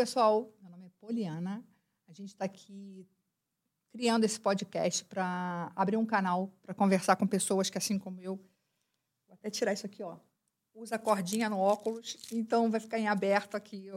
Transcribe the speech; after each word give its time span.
Pessoal, 0.00 0.50
meu 0.62 0.70
nome 0.70 0.86
é 0.86 0.90
Poliana. 0.98 1.62
A 2.08 2.12
gente 2.14 2.30
está 2.30 2.46
aqui 2.46 3.06
criando 3.90 4.24
esse 4.24 4.40
podcast 4.40 5.04
para 5.04 5.70
abrir 5.76 5.98
um 5.98 6.06
canal 6.06 6.50
para 6.62 6.72
conversar 6.72 7.16
com 7.16 7.26
pessoas 7.26 7.68
que, 7.68 7.76
assim 7.76 7.98
como 7.98 8.18
eu, 8.18 8.36
vou 9.26 9.34
até 9.34 9.50
tirar 9.50 9.74
isso 9.74 9.84
aqui, 9.84 10.02
ó. 10.02 10.16
Usa 10.72 10.98
cordinha 10.98 11.50
no 11.50 11.58
óculos, 11.58 12.16
então 12.32 12.70
vai 12.70 12.80
ficar 12.80 12.98
em 12.98 13.08
aberto 13.08 13.56
aqui 13.56 13.92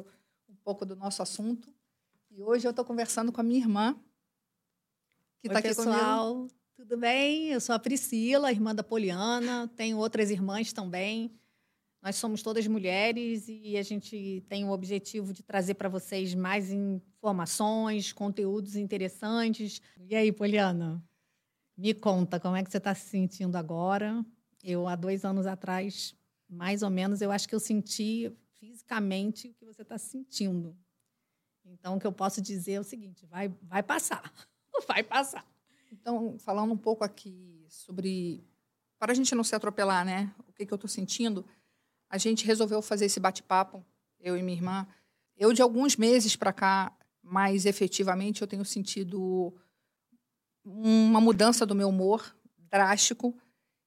um 0.50 0.56
pouco 0.62 0.86
do 0.86 0.94
nosso 0.94 1.22
assunto. 1.22 1.74
E 2.30 2.44
hoje 2.44 2.68
eu 2.68 2.72
estou 2.72 2.84
conversando 2.84 3.32
com 3.32 3.40
a 3.40 3.44
minha 3.46 3.62
irmã, 3.62 3.96
que 5.40 5.48
está 5.48 5.60
aqui 5.60 5.70
pessoal. 5.70 6.34
Comigo. 6.34 6.54
Tudo 6.76 6.98
bem? 6.98 7.48
Eu 7.48 7.62
sou 7.62 7.76
a 7.76 7.80
Priscila, 7.80 8.52
irmã 8.52 8.76
da 8.76 8.84
Poliana. 8.84 9.72
Tenho 9.78 9.98
outras 9.98 10.30
irmãs 10.30 10.74
também. 10.74 11.32
Nós 12.04 12.18
somos 12.18 12.44
todas 12.44 12.68
mulheres 12.68 13.46
e 13.48 13.78
a 13.78 13.82
gente 13.82 14.44
tem 14.50 14.66
o 14.66 14.72
objetivo 14.72 15.32
de 15.32 15.42
trazer 15.42 15.76
para 15.76 15.88
vocês 15.88 16.36
mais 16.36 16.70
informações, 16.70 18.12
conteúdos 18.12 18.76
interessantes. 18.76 19.82
E 19.98 20.14
aí, 20.14 20.30
Poliana? 20.30 21.02
Me 21.78 21.94
conta 21.94 22.42
como 22.42 22.58
é 22.58 22.64
que 22.64 22.70
você 22.70 22.78
está 22.78 22.94
se 22.94 23.08
sentindo 23.08 23.56
agora. 23.56 24.22
Eu, 24.62 24.86
há 24.86 24.98
dois 24.98 25.24
anos 25.24 25.46
atrás, 25.46 26.14
mais 26.50 26.84
ou 26.84 26.90
menos, 26.90 27.22
eu 27.22 27.32
acho 27.32 27.48
que 27.48 27.56
eu 27.56 27.60
senti 27.60 28.30
fisicamente 28.60 29.48
o 29.48 29.54
que 29.54 29.64
você 29.64 29.82
está 29.82 29.98
sentindo. 29.98 30.76
Então, 31.64 31.96
o 31.96 32.00
que 32.02 32.06
eu 32.06 32.12
posso 32.12 32.42
dizer 32.42 32.74
é 32.74 32.80
o 32.82 32.84
seguinte: 32.84 33.26
vai, 33.26 33.48
vai 33.62 33.82
passar. 33.82 34.30
Vai 34.88 35.04
passar. 35.04 35.46
Então, 35.92 36.38
falando 36.40 36.74
um 36.74 36.78
pouco 36.78 37.06
aqui 37.06 37.66
sobre. 37.70 38.44
Para 39.00 39.14
a 39.14 39.16
gente 39.16 39.34
não 39.34 39.44
se 39.44 39.56
atropelar, 39.56 40.04
né? 40.04 40.34
O 40.46 40.52
que, 40.52 40.66
que 40.66 40.74
eu 40.74 40.76
estou 40.76 40.90
sentindo 40.90 41.46
a 42.14 42.18
gente 42.20 42.46
resolveu 42.46 42.80
fazer 42.80 43.06
esse 43.06 43.20
bate-papo, 43.20 43.84
eu 44.20 44.38
e 44.38 44.44
minha 44.44 44.56
irmã. 44.56 44.88
Eu, 45.36 45.52
de 45.52 45.64
alguns 45.64 45.98
meses 45.98 46.36
para 46.36 46.54
cá, 46.54 46.96
mais 47.24 47.66
efetivamente, 47.66 48.44
eu 48.44 48.48
tenho 48.48 48.64
sentido 48.64 49.52
uma 50.64 51.20
mudança 51.20 51.66
do 51.66 51.74
meu 51.74 51.90
humor 51.90 52.36
drástico. 52.70 53.36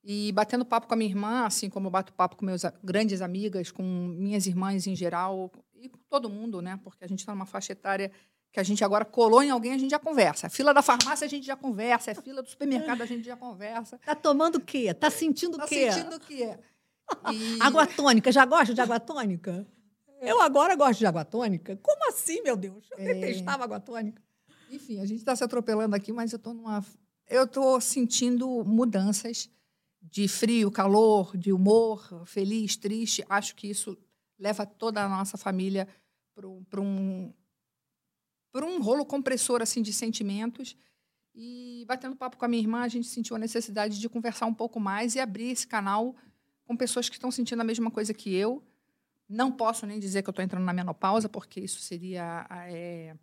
E 0.03 0.33
batendo 0.33 0.65
papo 0.65 0.89
com 0.89 0.95
a 0.95 0.97
minha 0.97 1.09
irmã, 1.09 1.47
assim 1.47 1.71
como 1.71 1.87
eu 1.87 1.91
bato 1.91 2.13
papo 2.13 2.35
com 2.35 2.45
meus 2.45 2.63
grandes 2.83 3.23
amigas, 3.23 3.71
com 3.71 3.85
minhas 3.85 4.49
irmãs 4.49 4.89
em 4.89 4.97
geral, 4.97 5.53
e 5.73 5.89
com 5.89 5.99
todo 6.11 6.29
mundo, 6.29 6.61
né? 6.61 6.81
Porque 6.83 7.05
a 7.05 7.09
gente 7.09 7.21
está 7.21 7.33
numa 7.33 7.47
faixa 7.47 7.73
etária 7.75 8.11
que 8.53 8.59
a 8.59 8.65
gente 8.65 8.83
agora 8.83 9.05
colou 9.05 9.41
em 9.41 9.51
alguém, 9.51 9.73
a 9.73 9.79
gente 9.79 9.91
já 9.91 10.01
conversa. 10.01 10.49
A 10.49 10.51
fila 10.51 10.75
da 10.75 10.83
farmácia 10.83 11.27
a 11.27 11.29
gente 11.29 11.47
já 11.47 11.55
conversa, 11.55 12.11
a 12.11 12.15
fila 12.17 12.43
do 12.43 12.49
supermercado 12.49 13.03
a 13.03 13.07
gente 13.07 13.25
já 13.25 13.37
conversa. 13.37 13.99
Tá 13.99 14.17
tomando 14.17 14.57
o 14.57 14.61
quê? 14.61 14.93
Tá 14.93 15.11
sentindo 15.11 15.55
o 15.55 15.59
tá 15.59 15.69
quê? 15.69 15.87
Tá 15.87 15.93
sentindo 15.93 16.17
o 16.17 16.21
quê? 16.21 16.59
E... 17.33 17.59
Água 17.63 17.87
tônica, 17.87 18.33
já 18.33 18.45
gosta 18.45 18.75
de 18.75 18.81
água 18.81 18.99
tônica? 19.01 19.67
É. 20.21 20.31
Eu 20.31 20.41
agora 20.41 20.75
gosto 20.75 20.99
de 20.99 21.07
água 21.07 21.25
tônica. 21.25 21.79
Como 21.83 22.09
assim, 22.09 22.43
meu 22.43 22.57
Deus? 22.57 22.89
Eu 22.93 22.99
é... 22.99 23.15
detestava 23.15 23.65
água 23.65 23.81
tônica. 23.81 24.23
Enfim, 24.71 25.01
a 25.01 25.07
gente 25.07 25.19
está 25.19 25.37
se 25.37 25.45
atropelando 25.45 25.95
aqui, 25.95 26.13
mas 26.13 26.33
eu 26.33 26.37
estou 26.37 26.55
numa. 26.55 26.85
Eu 27.29 27.45
estou 27.45 27.81
sentindo 27.81 28.65
mudanças 28.65 29.49
de 30.01 30.29
frio, 30.29 30.71
calor, 30.71 31.37
de 31.37 31.53
humor, 31.53 32.25
feliz, 32.27 32.77
triste. 32.77 33.25
Acho 33.29 33.55
que 33.55 33.69
isso 33.69 33.97
leva 34.39 34.65
toda 34.65 35.05
a 35.05 35.09
nossa 35.09 35.37
família 35.37 35.89
para 36.35 36.47
um, 36.81 37.33
para 38.53 38.65
um 38.65 38.81
rolo 38.81 39.05
compressor 39.05 39.63
assim 39.63 39.83
de 39.83 39.93
sentimentos. 39.93 40.77
E 41.35 41.85
batendo 41.87 42.17
papo 42.17 42.37
com 42.37 42.45
a 42.45 42.49
minha 42.49 42.63
irmã, 42.63 42.81
a 42.81 42.89
gente 42.89 43.07
sentiu 43.07 43.37
a 43.37 43.39
necessidade 43.39 44.01
de 44.01 44.09
conversar 44.09 44.47
um 44.47 44.55
pouco 44.55 44.81
mais 44.81 45.15
e 45.15 45.21
abrir 45.21 45.51
esse 45.51 45.67
canal 45.67 46.17
com 46.67 46.77
pessoas 46.77 47.09
que 47.09 47.15
estão 47.17 47.31
sentindo 47.31 47.61
a 47.61 47.65
mesma 47.65 47.91
coisa 47.91 48.13
que 48.13 48.35
eu. 48.35 48.63
Não 49.29 49.51
posso 49.51 49.87
nem 49.87 49.99
dizer 49.99 50.23
que 50.23 50.29
eu 50.29 50.33
estou 50.33 50.45
entrando 50.45 50.65
na 50.65 50.73
menopausa, 50.73 51.29
porque 51.29 51.61
isso 51.61 51.81
seria 51.81 52.47
é, 52.69 53.17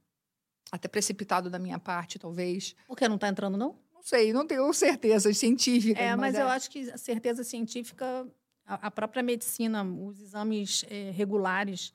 até 0.71 0.87
precipitado 0.87 1.49
da 1.49 1.59
minha 1.59 1.79
parte, 1.79 2.17
talvez. 2.17 2.75
Por 2.87 2.97
que 2.97 3.07
não 3.07 3.15
está 3.15 3.27
entrando, 3.27 3.57
não? 3.57 3.77
Não 3.93 4.01
sei, 4.01 4.33
não 4.33 4.45
tenho 4.45 4.71
certeza 4.73 5.33
científica. 5.33 6.01
É, 6.01 6.15
mas, 6.15 6.33
mas 6.33 6.35
é... 6.35 6.41
eu 6.41 6.47
acho 6.47 6.69
que 6.69 6.89
a 6.91 6.97
certeza 6.97 7.43
científica, 7.43 8.27
a, 8.65 8.87
a 8.87 8.91
própria 8.91 9.23
medicina, 9.23 9.83
os 9.83 10.19
exames 10.19 10.83
é, 10.89 11.11
regulares, 11.11 11.93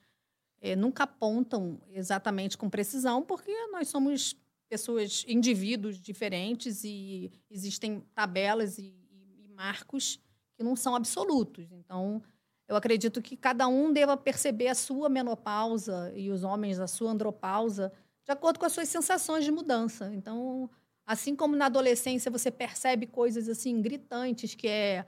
é, 0.60 0.75
nunca 0.75 1.04
apontam 1.04 1.80
exatamente 1.92 2.56
com 2.56 2.69
precisão, 2.69 3.22
porque 3.22 3.53
nós 3.69 3.88
somos 3.88 4.34
pessoas, 4.69 5.25
indivíduos 5.26 6.00
diferentes 6.00 6.82
e 6.84 7.30
existem 7.50 8.00
tabelas 8.15 8.78
e, 8.78 8.94
e, 9.10 9.44
e 9.44 9.48
marcos 9.48 10.20
que 10.58 10.64
não 10.64 10.74
são 10.74 10.96
absolutos. 10.96 11.70
Então, 11.70 12.20
eu 12.66 12.74
acredito 12.74 13.22
que 13.22 13.36
cada 13.36 13.69
um 13.69 13.92
deva 13.92 14.16
perceber 14.16 14.66
a 14.66 14.74
sua 14.74 15.08
menopausa 15.08 16.12
e 16.16 16.30
os 16.30 16.42
homens 16.42 16.80
a 16.80 16.88
sua 16.88 17.12
andropausa 17.12 17.92
de 18.24 18.32
acordo 18.32 18.58
com 18.58 18.66
as 18.66 18.72
suas 18.72 18.88
sensações 18.88 19.44
de 19.44 19.52
mudança. 19.52 20.12
Então, 20.12 20.68
assim 21.06 21.34
como 21.34 21.56
na 21.56 21.66
adolescência 21.66 22.30
você 22.30 22.50
percebe 22.50 23.06
coisas 23.06 23.48
assim 23.48 23.80
gritantes, 23.80 24.54
que 24.54 24.66
é 24.66 25.06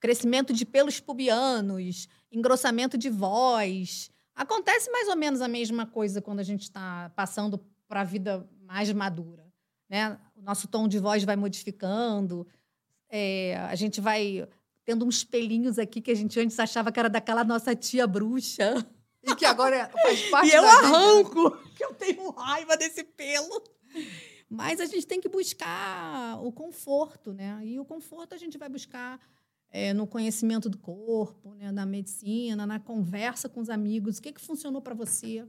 crescimento 0.00 0.52
de 0.52 0.64
pelos 0.64 0.98
pubianos, 0.98 2.08
engrossamento 2.32 2.96
de 2.96 3.10
voz, 3.10 4.10
acontece 4.34 4.90
mais 4.90 5.08
ou 5.08 5.16
menos 5.16 5.42
a 5.42 5.48
mesma 5.48 5.86
coisa 5.86 6.22
quando 6.22 6.40
a 6.40 6.44
gente 6.44 6.62
está 6.62 7.12
passando 7.14 7.60
para 7.86 8.00
a 8.00 8.04
vida 8.04 8.48
mais 8.62 8.90
madura, 8.92 9.46
né? 9.88 10.18
O 10.34 10.40
nosso 10.40 10.66
tom 10.66 10.88
de 10.88 10.98
voz 10.98 11.22
vai 11.22 11.36
modificando, 11.36 12.46
é, 13.10 13.56
a 13.68 13.74
gente 13.74 14.00
vai 14.00 14.48
tendo 14.90 15.06
uns 15.06 15.22
pelinhos 15.22 15.78
aqui 15.78 16.00
que 16.00 16.10
a 16.10 16.14
gente 16.16 16.38
antes 16.40 16.58
achava 16.58 16.90
que 16.90 16.98
era 16.98 17.08
daquela 17.08 17.44
nossa 17.44 17.76
tia 17.76 18.08
bruxa. 18.08 18.84
E 19.22 19.36
que 19.36 19.44
agora 19.44 19.76
é, 19.76 19.86
faz 19.86 20.22
parte 20.30 20.50
E 20.50 20.52
eu 20.52 20.66
arranco, 20.66 21.56
gente. 21.56 21.74
que 21.78 21.84
eu 21.84 21.94
tenho 21.94 22.28
raiva 22.30 22.76
desse 22.76 23.04
pelo. 23.04 23.62
Mas 24.48 24.80
a 24.80 24.86
gente 24.86 25.06
tem 25.06 25.20
que 25.20 25.28
buscar 25.28 26.42
o 26.42 26.50
conforto, 26.50 27.32
né? 27.32 27.60
E 27.62 27.78
o 27.78 27.84
conforto 27.84 28.34
a 28.34 28.36
gente 28.36 28.58
vai 28.58 28.68
buscar 28.68 29.20
é, 29.70 29.94
no 29.94 30.08
conhecimento 30.08 30.68
do 30.68 30.76
corpo, 30.76 31.54
né? 31.54 31.70
na 31.70 31.86
medicina, 31.86 32.66
na 32.66 32.80
conversa 32.80 33.48
com 33.48 33.60
os 33.60 33.70
amigos. 33.70 34.18
O 34.18 34.22
que, 34.22 34.32
que 34.32 34.40
funcionou 34.40 34.82
para 34.82 34.94
você? 34.94 35.46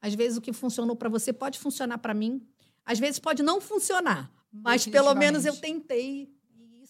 Às 0.00 0.14
vezes 0.14 0.38
o 0.38 0.40
que 0.40 0.52
funcionou 0.52 0.94
para 0.94 1.08
você 1.08 1.32
pode 1.32 1.58
funcionar 1.58 1.98
para 1.98 2.14
mim. 2.14 2.46
Às 2.86 3.00
vezes 3.00 3.18
pode 3.18 3.42
não 3.42 3.60
funcionar, 3.60 4.30
mas 4.52 4.86
pelo 4.86 5.12
menos 5.16 5.44
eu 5.44 5.56
tentei 5.56 6.32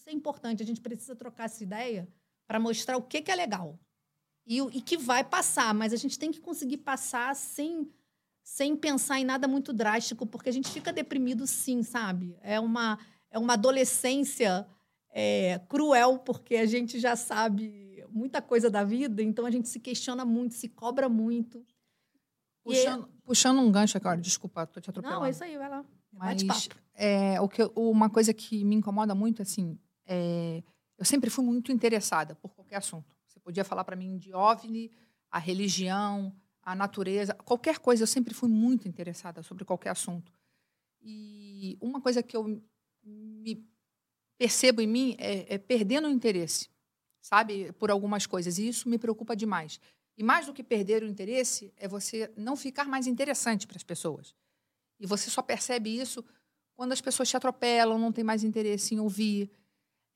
isso 0.05 0.09
é 0.09 0.13
importante. 0.13 0.61
A 0.61 0.65
gente 0.65 0.81
precisa 0.81 1.15
trocar 1.15 1.45
essa 1.45 1.63
ideia 1.63 2.07
para 2.47 2.59
mostrar 2.59 2.95
o 2.95 3.01
que, 3.01 3.21
que 3.21 3.31
é 3.31 3.35
legal 3.35 3.79
e, 4.45 4.59
e 4.59 4.81
que 4.81 4.97
vai 4.97 5.23
passar. 5.23 5.73
Mas 5.73 5.91
a 5.93 5.97
gente 5.97 6.19
tem 6.19 6.31
que 6.31 6.39
conseguir 6.39 6.77
passar 6.77 7.35
sem, 7.35 7.89
sem 8.43 8.75
pensar 8.75 9.19
em 9.19 9.25
nada 9.25 9.47
muito 9.47 9.73
drástico, 9.73 10.27
porque 10.27 10.49
a 10.49 10.53
gente 10.53 10.69
fica 10.69 10.93
deprimido, 10.93 11.47
sim, 11.47 11.81
sabe? 11.81 12.37
É 12.41 12.59
uma, 12.59 12.99
é 13.31 13.39
uma 13.39 13.53
adolescência 13.53 14.67
é, 15.09 15.59
cruel, 15.67 16.19
porque 16.19 16.57
a 16.57 16.65
gente 16.67 16.99
já 16.99 17.15
sabe 17.15 18.05
muita 18.11 18.41
coisa 18.41 18.69
da 18.69 18.83
vida, 18.83 19.23
então 19.23 19.45
a 19.45 19.51
gente 19.51 19.67
se 19.67 19.79
questiona 19.79 20.23
muito, 20.23 20.53
se 20.53 20.69
cobra 20.69 21.09
muito. 21.09 21.65
Puxando, 22.63 23.09
e... 23.09 23.21
puxando 23.23 23.59
um 23.59 23.71
gancho 23.71 23.97
agora, 23.97 24.21
desculpa, 24.21 24.67
tô 24.67 24.79
te 24.79 24.89
atropelando. 24.89 25.19
Não, 25.19 25.25
é 25.25 25.31
isso 25.31 25.43
aí, 25.43 25.57
vai 25.57 25.69
lá. 25.69 25.83
Mas 26.11 26.69
é, 26.93 27.41
o 27.41 27.49
que, 27.49 27.61
uma 27.75 28.09
coisa 28.09 28.33
que 28.33 28.63
me 28.63 28.75
incomoda 28.75 29.13
muito, 29.13 29.41
assim, 29.41 29.77
é, 30.05 30.63
eu 30.97 31.05
sempre 31.05 31.29
fui 31.29 31.43
muito 31.43 31.71
interessada 31.71 32.35
por 32.35 32.53
qualquer 32.53 32.77
assunto. 32.77 33.15
Você 33.25 33.39
podia 33.39 33.63
falar 33.63 33.83
para 33.83 33.95
mim 33.95 34.17
de 34.17 34.33
OVNI, 34.33 34.91
a 35.29 35.39
religião, 35.39 36.33
a 36.61 36.75
natureza, 36.75 37.33
qualquer 37.33 37.79
coisa. 37.79 38.03
Eu 38.03 38.07
sempre 38.07 38.33
fui 38.33 38.49
muito 38.49 38.87
interessada 38.87 39.43
sobre 39.43 39.65
qualquer 39.65 39.89
assunto. 39.89 40.31
E 41.01 41.77
uma 41.81 42.01
coisa 42.01 42.23
que 42.23 42.35
eu 42.35 42.63
percebo 44.37 44.81
em 44.81 44.87
mim 44.87 45.15
é, 45.19 45.55
é 45.55 45.57
perdendo 45.57 46.07
o 46.07 46.11
interesse, 46.11 46.69
sabe, 47.21 47.71
por 47.73 47.91
algumas 47.91 48.25
coisas. 48.25 48.57
E 48.57 48.67
isso 48.67 48.89
me 48.89 48.97
preocupa 48.97 49.35
demais. 49.35 49.79
E 50.17 50.23
mais 50.23 50.45
do 50.45 50.53
que 50.53 50.63
perder 50.63 51.03
o 51.03 51.07
interesse, 51.07 51.73
é 51.75 51.87
você 51.87 52.31
não 52.37 52.55
ficar 52.55 52.85
mais 52.85 53.05
interessante 53.05 53.67
para 53.67 53.77
as 53.77 53.83
pessoas. 53.83 54.33
E 54.99 55.05
você 55.05 55.29
só 55.29 55.41
percebe 55.41 55.89
isso 55.89 56.23
quando 56.73 56.93
as 56.93 57.01
pessoas 57.01 57.29
te 57.29 57.37
atropelam, 57.37 57.99
não 57.99 58.11
tem 58.11 58.23
mais 58.23 58.43
interesse 58.43 58.95
em 58.95 58.99
ouvir, 58.99 59.49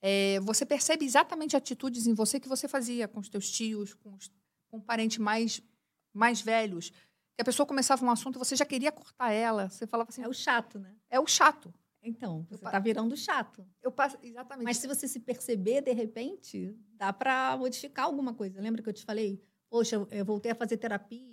é, 0.01 0.39
você 0.41 0.65
percebe 0.65 1.05
exatamente 1.05 1.55
atitudes 1.55 2.07
em 2.07 2.13
você 2.13 2.39
que 2.39 2.47
você 2.47 2.67
fazia 2.67 3.07
com 3.07 3.19
os 3.19 3.29
teus 3.29 3.49
tios, 3.49 3.93
com, 3.93 4.13
os, 4.13 4.31
com 4.69 4.79
parentes 4.79 5.17
mais, 5.17 5.61
mais 6.13 6.41
velhos. 6.41 6.89
Que 6.89 7.41
a 7.41 7.45
pessoa 7.45 7.65
começava 7.65 8.05
um 8.05 8.09
assunto 8.09 8.35
e 8.35 8.39
você 8.39 8.55
já 8.55 8.65
queria 8.65 8.91
cortar 8.91 9.31
ela. 9.31 9.69
Você 9.69 9.87
falava 9.87 10.09
assim... 10.09 10.23
É 10.23 10.27
o 10.27 10.33
chato, 10.33 10.79
né? 10.79 10.95
É 11.09 11.19
o 11.19 11.27
chato. 11.27 11.73
Então, 12.01 12.45
você 12.49 12.65
está 12.65 12.79
virando 12.79 13.15
chato. 13.17 13.65
Eu 13.81 13.91
passo, 13.91 14.17
exatamente. 14.21 14.65
Mas 14.65 14.77
se 14.77 14.87
você 14.87 15.07
se 15.07 15.19
perceber, 15.19 15.81
de 15.81 15.91
repente, 15.91 16.77
dá 16.93 17.11
para 17.11 17.57
modificar 17.57 18.05
alguma 18.05 18.33
coisa. 18.33 18.61
Lembra 18.61 18.81
que 18.81 18.89
eu 18.89 18.93
te 18.93 19.03
falei? 19.03 19.41
Poxa, 19.69 20.07
eu 20.11 20.25
voltei 20.25 20.51
a 20.51 20.55
fazer 20.55 20.77
terapia 20.77 21.29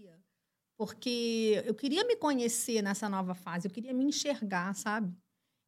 porque 0.77 1.63
eu 1.65 1.75
queria 1.75 2.05
me 2.05 2.17
conhecer 2.17 2.83
nessa 2.83 3.09
nova 3.09 3.35
fase, 3.35 3.67
eu 3.67 3.73
queria 3.73 3.95
me 3.95 4.05
enxergar, 4.05 4.75
sabe? 4.75 5.13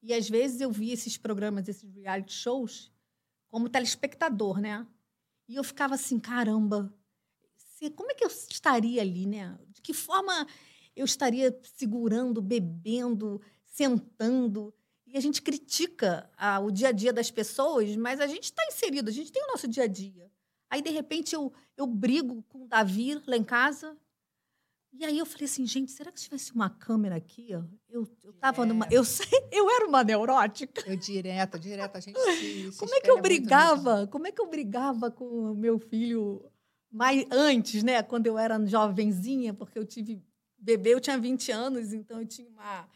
E 0.03 0.15
às 0.15 0.29
vezes 0.29 0.61
eu 0.61 0.71
via 0.71 0.95
esses 0.95 1.17
programas, 1.17 1.69
esses 1.69 1.93
reality 1.95 2.33
shows, 2.33 2.93
como 3.49 3.69
telespectador, 3.69 4.61
né? 4.61 4.87
E 5.49 5.57
eu 5.57 5.65
ficava 5.65 5.95
assim, 5.95 6.19
caramba, 6.19 6.93
como 7.95 8.11
é 8.11 8.15
que 8.15 8.25
eu 8.25 8.29
estaria 8.29 9.01
ali, 9.01 9.27
né? 9.27 9.59
De 9.69 9.81
que 9.81 9.95
forma 9.95 10.47
eu 10.95 11.05
estaria 11.05 11.59
segurando, 11.63 12.43
bebendo, 12.43 13.41
sentando. 13.65 14.75
E 15.07 15.17
a 15.17 15.21
gente 15.21 15.41
critica 15.41 16.29
a, 16.37 16.59
o 16.59 16.71
dia 16.71 16.89
a 16.89 16.93
dia 16.93 17.13
das 17.13 17.31
pessoas, 17.31 17.95
mas 17.97 18.21
a 18.21 18.27
gente 18.27 18.45
está 18.45 18.63
inserido, 18.67 19.09
a 19.09 19.13
gente 19.13 19.33
tem 19.33 19.43
o 19.45 19.49
nosso 19.49 19.69
dia 19.69 19.85
a 19.85 19.87
dia. 19.87 20.31
Aí, 20.69 20.83
de 20.83 20.91
repente, 20.91 21.35
eu, 21.35 21.53
eu 21.77 21.87
brigo 21.87 22.43
com 22.49 22.65
o 22.65 22.69
Davi 22.69 23.15
lá 23.27 23.37
em 23.37 23.45
casa. 23.45 23.97
E 24.93 25.05
aí 25.05 25.19
eu 25.19 25.27
falei 25.27 25.45
assim, 25.45 25.67
gente, 25.67 25.93
será 25.93 26.11
que 26.11 26.19
se 26.19 26.25
tivesse 26.25 26.53
uma 26.53 26.71
câmera 26.71 27.17
aqui? 27.17 27.55
Ó, 27.55 27.63
eu, 27.89 28.09
eu 28.25 28.33
tava 28.35 28.65
numa. 28.65 28.87
Eu, 28.91 29.03
eu 29.53 29.71
era 29.71 29.87
uma 29.87 30.03
neurótica. 30.03 30.83
Eu 30.87 30.97
direto, 30.97 31.59
direto, 31.59 31.97
a 31.97 32.01
gente 32.01 32.19
se, 32.19 32.73
se 32.73 32.79
Como 32.79 32.95
é 32.95 33.01
que 33.01 33.11
eu 33.11 33.21
brigava? 33.21 34.07
Como 34.07 34.27
é 34.27 34.33
que 34.33 34.41
eu 34.41 34.49
brigava 34.49 35.11
com 35.11 35.53
o 35.53 35.55
meu 35.55 35.79
filho 35.79 36.51
mais 36.91 37.27
antes, 37.31 37.83
né? 37.83 38.03
Quando 38.03 38.27
eu 38.27 38.39
era 38.39 38.65
jovenzinha, 38.67 39.53
porque 39.53 39.79
eu 39.79 39.85
tive 39.85 40.23
bebê, 40.59 40.95
eu 40.95 41.01
tinha 41.01 41.19
20 41.19 41.53
anos, 41.53 41.93
então 41.93 42.21
eu 42.21 42.27
tinha 42.27 42.49
uma, 42.49 42.89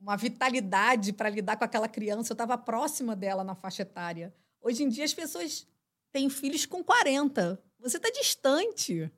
uma 0.00 0.16
vitalidade 0.16 1.12
para 1.12 1.30
lidar 1.30 1.56
com 1.56 1.64
aquela 1.64 1.88
criança. 1.88 2.32
Eu 2.32 2.34
estava 2.34 2.56
próxima 2.58 3.16
dela 3.16 3.42
na 3.42 3.54
faixa 3.54 3.82
etária. 3.82 4.32
Hoje 4.60 4.82
em 4.82 4.88
dia 4.88 5.04
as 5.04 5.14
pessoas 5.14 5.66
têm 6.12 6.28
filhos 6.28 6.66
com 6.66 6.84
40. 6.84 7.60
Você 7.80 7.96
está 7.96 8.10
distante. 8.10 9.10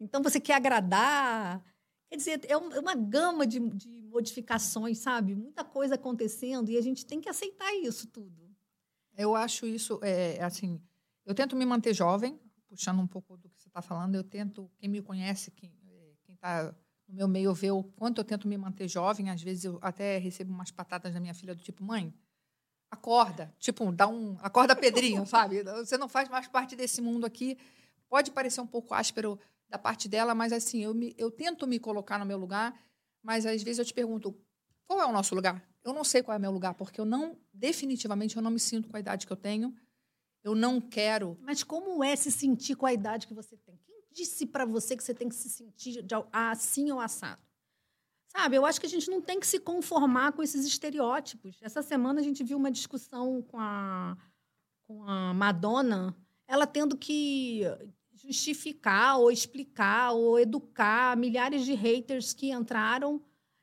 Então 0.00 0.22
você 0.22 0.40
quer 0.40 0.54
agradar. 0.54 1.64
Quer 2.08 2.16
dizer, 2.16 2.40
é, 2.44 2.52
é 2.52 2.56
uma 2.56 2.94
gama 2.94 3.46
de, 3.46 3.60
de 3.60 4.02
modificações, 4.02 4.98
sabe? 4.98 5.34
Muita 5.34 5.64
coisa 5.64 5.96
acontecendo 5.96 6.70
e 6.70 6.78
a 6.78 6.82
gente 6.82 7.04
tem 7.04 7.20
que 7.20 7.28
aceitar 7.28 7.72
isso 7.74 8.06
tudo. 8.06 8.48
Eu 9.16 9.34
acho 9.34 9.66
isso, 9.66 9.98
é, 10.02 10.42
assim, 10.42 10.80
eu 11.26 11.34
tento 11.34 11.56
me 11.56 11.66
manter 11.66 11.92
jovem, 11.92 12.40
puxando 12.68 13.00
um 13.00 13.06
pouco 13.06 13.36
do 13.36 13.48
que 13.48 13.60
você 13.60 13.68
está 13.68 13.82
falando, 13.82 14.14
eu 14.14 14.22
tento, 14.22 14.70
quem 14.78 14.88
me 14.88 15.02
conhece, 15.02 15.50
quem 15.50 15.72
está 16.28 16.74
no 17.08 17.14
meu 17.14 17.26
meio, 17.26 17.52
vê 17.52 17.70
o 17.70 17.82
quanto 17.82 18.18
eu 18.18 18.24
tento 18.24 18.46
me 18.46 18.56
manter 18.56 18.86
jovem. 18.86 19.30
Às 19.30 19.42
vezes 19.42 19.64
eu 19.64 19.78
até 19.82 20.18
recebo 20.18 20.52
umas 20.52 20.70
patadas 20.70 21.12
da 21.12 21.20
minha 21.20 21.34
filha 21.34 21.54
do 21.54 21.62
tipo, 21.62 21.82
mãe, 21.82 22.14
acorda, 22.90 23.52
tipo, 23.58 23.90
dá 23.90 24.06
um, 24.06 24.36
acorda 24.40 24.76
Pedrinho, 24.76 25.24
sabe? 25.26 25.62
Você 25.62 25.98
não 25.98 26.08
faz 26.08 26.28
mais 26.28 26.46
parte 26.46 26.76
desse 26.76 27.00
mundo 27.00 27.26
aqui. 27.26 27.58
Pode 28.08 28.30
parecer 28.30 28.60
um 28.60 28.66
pouco 28.66 28.94
áspero 28.94 29.38
da 29.68 29.78
parte 29.78 30.08
dela, 30.08 30.34
mas 30.34 30.52
assim, 30.52 30.82
eu, 30.82 30.94
me, 30.94 31.14
eu 31.18 31.30
tento 31.30 31.66
me 31.66 31.78
colocar 31.78 32.18
no 32.18 32.24
meu 32.24 32.38
lugar, 32.38 32.78
mas 33.22 33.44
às 33.44 33.62
vezes 33.62 33.78
eu 33.78 33.84
te 33.84 33.92
pergunto, 33.92 34.34
qual 34.86 35.00
é 35.00 35.06
o 35.06 35.12
nosso 35.12 35.34
lugar? 35.34 35.62
Eu 35.84 35.92
não 35.92 36.04
sei 36.04 36.22
qual 36.22 36.34
é 36.34 36.38
o 36.38 36.40
meu 36.40 36.50
lugar, 36.50 36.74
porque 36.74 37.00
eu 37.00 37.04
não, 37.04 37.38
definitivamente, 37.52 38.36
eu 38.36 38.42
não 38.42 38.50
me 38.50 38.60
sinto 38.60 38.88
com 38.88 38.96
a 38.96 39.00
idade 39.00 39.26
que 39.26 39.32
eu 39.32 39.36
tenho. 39.36 39.74
Eu 40.42 40.54
não 40.54 40.80
quero. 40.80 41.36
Mas 41.42 41.62
como 41.62 42.02
é 42.02 42.16
se 42.16 42.30
sentir 42.30 42.74
com 42.76 42.86
a 42.86 42.92
idade 42.92 43.26
que 43.26 43.34
você 43.34 43.56
tem? 43.56 43.78
Quem 43.84 44.02
disse 44.12 44.46
para 44.46 44.64
você 44.64 44.96
que 44.96 45.02
você 45.02 45.14
tem 45.14 45.28
que 45.28 45.34
se 45.34 45.50
sentir 45.50 46.04
assim 46.32 46.90
ou 46.90 47.00
assado? 47.00 47.42
Sabe, 48.28 48.56
eu 48.56 48.66
acho 48.66 48.80
que 48.80 48.86
a 48.86 48.90
gente 48.90 49.10
não 49.10 49.20
tem 49.20 49.40
que 49.40 49.46
se 49.46 49.58
conformar 49.58 50.32
com 50.32 50.42
esses 50.42 50.66
estereótipos. 50.66 51.58
Essa 51.62 51.82
semana 51.82 52.20
a 52.20 52.22
gente 52.22 52.44
viu 52.44 52.58
uma 52.58 52.70
discussão 52.70 53.42
com 53.42 53.58
a, 53.58 54.16
com 54.86 55.02
a 55.04 55.32
Madonna, 55.32 56.14
ela 56.46 56.66
tendo 56.66 56.96
que 56.96 57.62
justificar 58.18 59.18
ou 59.18 59.30
explicar 59.30 60.12
ou 60.12 60.38
educar 60.38 61.16
milhares 61.16 61.64
de 61.64 61.74
haters 61.74 62.32
que 62.32 62.50
entraram 62.50 63.20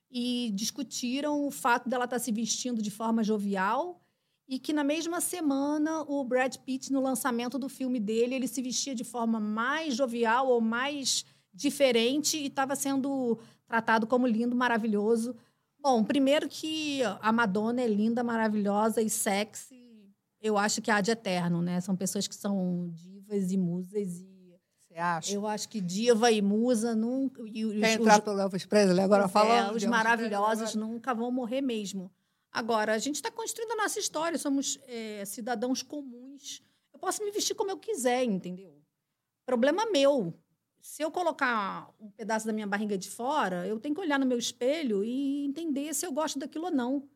e 0.10 0.52
discutiram 0.54 1.46
o 1.46 1.52
fato 1.52 1.90
dela 1.90 2.06
estar 2.06 2.18
tá 2.18 2.24
se 2.24 2.32
vestindo 2.32 2.82
de 2.82 2.90
forma 2.90 3.24
jovial 3.24 4.02
e 4.48 4.60
que 4.60 4.72
na 4.72 4.84
mesma 4.84 5.20
semana 5.20 6.04
o 6.04 6.24
Brad 6.24 6.56
Pitt 6.58 6.94
no 6.94 7.02
lançamento 7.02 7.60
do 7.60 7.68
filme 7.68 8.00
dele 8.00 8.36
ele 8.36 8.48
se 8.48 8.62
vestia 8.62 8.96
de 8.96 9.04
forma 9.04 9.40
mais 9.40 9.96
jovial 9.96 10.48
ou 10.48 10.62
mais 10.62 11.26
diferente 11.54 12.38
e 12.38 12.48
estava 12.48 12.76
sendo 12.76 13.38
tratado 13.66 14.06
como 14.08 14.28
lindo, 14.28 14.56
maravilhoso. 14.56 15.36
Bom, 15.80 16.04
primeiro 16.04 16.48
que 16.48 17.02
a 17.22 17.32
Madonna 17.32 17.82
é 17.82 17.88
linda, 17.88 18.24
maravilhosa 18.24 19.02
e 19.02 19.10
sexy. 19.10 19.84
Eu 20.42 20.58
acho 20.58 20.82
que 20.82 20.92
há 20.92 21.02
de 21.02 21.12
eterno, 21.12 21.62
né? 21.62 21.82
São 21.82 21.96
pessoas 21.96 22.28
que 22.28 22.36
são 22.36 22.90
divas 22.94 23.52
e 23.52 23.58
musas 23.58 24.20
e 24.20 24.35
você 24.96 25.00
acha? 25.00 25.34
Eu 25.34 25.46
acho 25.46 25.68
que 25.68 25.82
diva 25.82 26.32
e 26.32 26.42
musa 26.42 26.96
nunca. 26.96 27.44
E 27.46 27.80
Quer 27.80 27.94
entrar 27.94 28.22
pelo 28.22 28.40
Elvis 28.40 28.66
Presley 28.66 29.04
agora 29.04 29.28
falando? 29.28 29.74
É, 29.74 29.76
os 29.76 29.84
maravilhosos 29.84 30.74
nunca 30.76 31.14
vão 31.14 31.30
morrer 31.32 31.62
mesmo. 31.62 32.10
Agora, 32.52 32.94
a 32.94 32.98
gente 32.98 33.16
está 33.16 33.30
construindo 33.30 33.74
a 33.74 33.76
nossa 33.76 34.00
história, 34.00 34.38
somos 34.38 34.80
é, 34.88 35.26
cidadãos 35.26 35.84
comuns. 35.84 36.64
Eu 36.94 37.00
posso 37.00 37.22
me 37.24 37.32
vestir 37.32 37.54
como 37.54 37.72
eu 37.72 37.78
quiser, 37.78 38.24
entendeu? 38.24 38.82
Problema 39.46 39.86
meu. 39.92 40.34
Se 40.80 41.02
eu 41.02 41.12
colocar 41.12 41.90
um 42.00 42.10
pedaço 42.12 42.46
da 42.46 42.54
minha 42.54 42.68
barriga 42.68 42.98
de 42.98 43.10
fora, 43.10 43.68
eu 43.68 43.80
tenho 43.80 43.94
que 43.94 44.00
olhar 44.00 44.20
no 44.20 44.26
meu 44.26 44.38
espelho 44.38 45.04
e 45.04 45.46
entender 45.46 45.94
se 45.94 46.06
eu 46.06 46.12
gosto 46.12 46.40
daquilo 46.40 46.66
ou 46.66 46.72
não. 46.72 47.10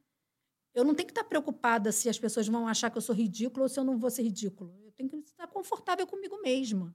Eu 0.74 0.84
não 0.84 0.94
tenho 0.94 1.08
que 1.08 1.12
estar 1.12 1.24
preocupada 1.24 1.92
se 1.92 2.10
as 2.10 2.20
pessoas 2.20 2.48
vão 2.48 2.68
achar 2.68 2.90
que 2.90 2.98
eu 2.98 3.02
sou 3.02 3.16
ridícula 3.16 3.66
ou 3.66 3.70
se 3.70 3.80
eu 3.80 3.84
não 3.84 3.98
vou 3.98 4.10
ser 4.10 4.24
ridículo. 4.24 4.76
Eu 4.84 4.92
tenho 4.92 5.10
que 5.10 5.18
estar 5.18 5.48
confortável 5.48 6.06
comigo 6.06 6.42
mesma. 6.42 6.94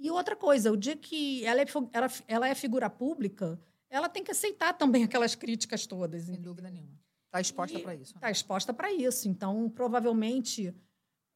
E 0.00 0.10
outra 0.10 0.34
coisa, 0.34 0.72
o 0.72 0.76
dia 0.78 0.96
que 0.96 1.44
ela 1.44 1.60
é, 1.60 1.66
ela, 1.92 2.10
ela 2.26 2.48
é 2.48 2.54
figura 2.54 2.88
pública, 2.88 3.60
ela 3.90 4.08
tem 4.08 4.24
que 4.24 4.30
aceitar 4.30 4.72
também 4.72 5.04
aquelas 5.04 5.34
críticas 5.34 5.86
todas. 5.86 6.24
Sem 6.24 6.40
dúvida 6.40 6.70
nenhuma. 6.70 6.98
Está 7.26 7.40
exposta 7.40 7.78
para 7.78 7.94
isso. 7.94 8.14
Está 8.14 8.26
né? 8.26 8.32
exposta 8.32 8.72
para 8.72 8.92
isso. 8.92 9.28
Então, 9.28 9.68
provavelmente, 9.68 10.74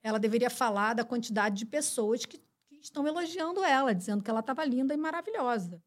ela 0.03 0.19
deveria 0.19 0.49
falar 0.49 0.95
da 0.95 1.05
quantidade 1.05 1.57
de 1.57 1.67
pessoas 1.67 2.25
que, 2.25 2.39
que 2.39 2.77
estão 2.81 3.07
elogiando 3.07 3.63
ela, 3.63 3.95
dizendo 3.95 4.23
que 4.23 4.31
ela 4.31 4.41
estava 4.41 4.65
linda 4.65 4.95
e 4.95 4.97
maravilhosa. 4.97 5.83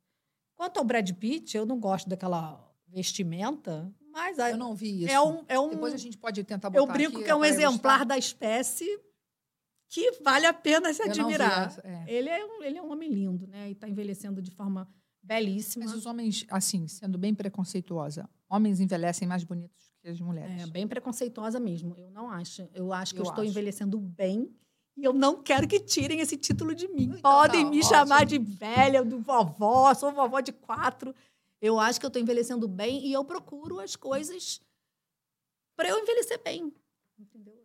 Quanto 0.56 0.78
ao 0.78 0.86
Brad 0.86 1.12
Pitt, 1.14 1.58
eu 1.58 1.66
não 1.66 1.80
gosto 1.80 2.08
daquela 2.08 2.64
vestimenta, 2.88 3.92
mas... 4.12 4.38
Eu 4.38 4.58
não 4.58 4.76
vi 4.76 5.04
isso. 5.04 5.12
É 5.12 5.20
um, 5.20 5.44
é 5.48 5.60
um, 5.60 5.70
Depois 5.70 5.94
a 5.94 5.98
gente 5.98 6.18
pode 6.18 6.44
tentar 6.44 6.70
botar 6.70 6.80
Eu 6.80 6.88
brinco 6.88 7.24
que 7.24 7.30
é 7.30 7.36
um 7.36 7.44
exemplar 7.44 8.06
da 8.06 8.18
espécie 8.18 8.88
que 9.90 10.12
vale 10.24 10.46
a 10.46 10.54
pena 10.54 10.94
se 10.94 11.02
admirar. 11.02 11.76
É. 11.84 12.04
Ele, 12.08 12.30
é 12.30 12.46
um, 12.46 12.64
ele 12.64 12.78
é 12.78 12.82
um 12.82 12.92
homem 12.92 13.10
lindo, 13.10 13.48
né? 13.48 13.70
E 13.70 13.72
está 13.72 13.88
envelhecendo 13.88 14.42
de 14.42 14.52
forma 14.52 14.88
belíssima. 15.24 15.86
Mas 15.86 15.94
os 15.94 16.06
homens, 16.06 16.46
assim, 16.50 16.88
sendo 16.88 17.18
bem 17.18 17.34
preconceituosa, 17.34 18.30
homens 18.50 18.80
envelhecem 18.80 19.28
mais 19.28 19.44
bonitos 19.44 19.92
que 20.02 20.08
as 20.08 20.20
mulheres. 20.20 20.62
É 20.62 20.68
bem 20.68 20.88
preconceituosa 20.88 21.60
mesmo. 21.60 21.96
Eu 21.98 22.10
não 22.12 22.30
acho. 22.30 22.68
Eu 22.74 22.94
acho 22.94 23.14
que 23.14 23.20
eu, 23.20 23.26
eu 23.26 23.30
estou 23.30 23.44
acho. 23.44 23.52
envelhecendo 23.52 24.00
bem 24.00 24.54
e 24.98 25.04
eu 25.04 25.14
não 25.14 25.44
quero 25.44 25.68
que 25.68 25.80
tirem 25.80 26.20
esse 26.20 26.36
título 26.36 26.74
de 26.74 26.88
mim. 26.88 27.04
Então, 27.04 27.22
Podem 27.22 27.66
tá, 27.66 27.70
me 27.70 27.78
ótimo. 27.78 27.90
chamar 27.90 28.26
de 28.26 28.40
velha, 28.40 29.04
do 29.04 29.20
vovó, 29.20 29.94
sou 29.94 30.12
vovó 30.12 30.40
de 30.40 30.52
quatro. 30.52 31.14
Eu 31.62 31.80
acho 31.80 32.00
que 32.00 32.06
eu 32.06 32.10
estou 32.10 32.22
envelhecendo 32.22 32.68
bem 32.68 33.06
e 33.06 33.14
eu 33.14 33.24
procuro 33.24 33.80
as 33.80 33.96
coisas 33.96 34.60
para 35.76 35.90
eu 35.90 36.00
envelhecer 36.00 36.42
bem. 36.44 36.74
Entendeu? 37.18 37.57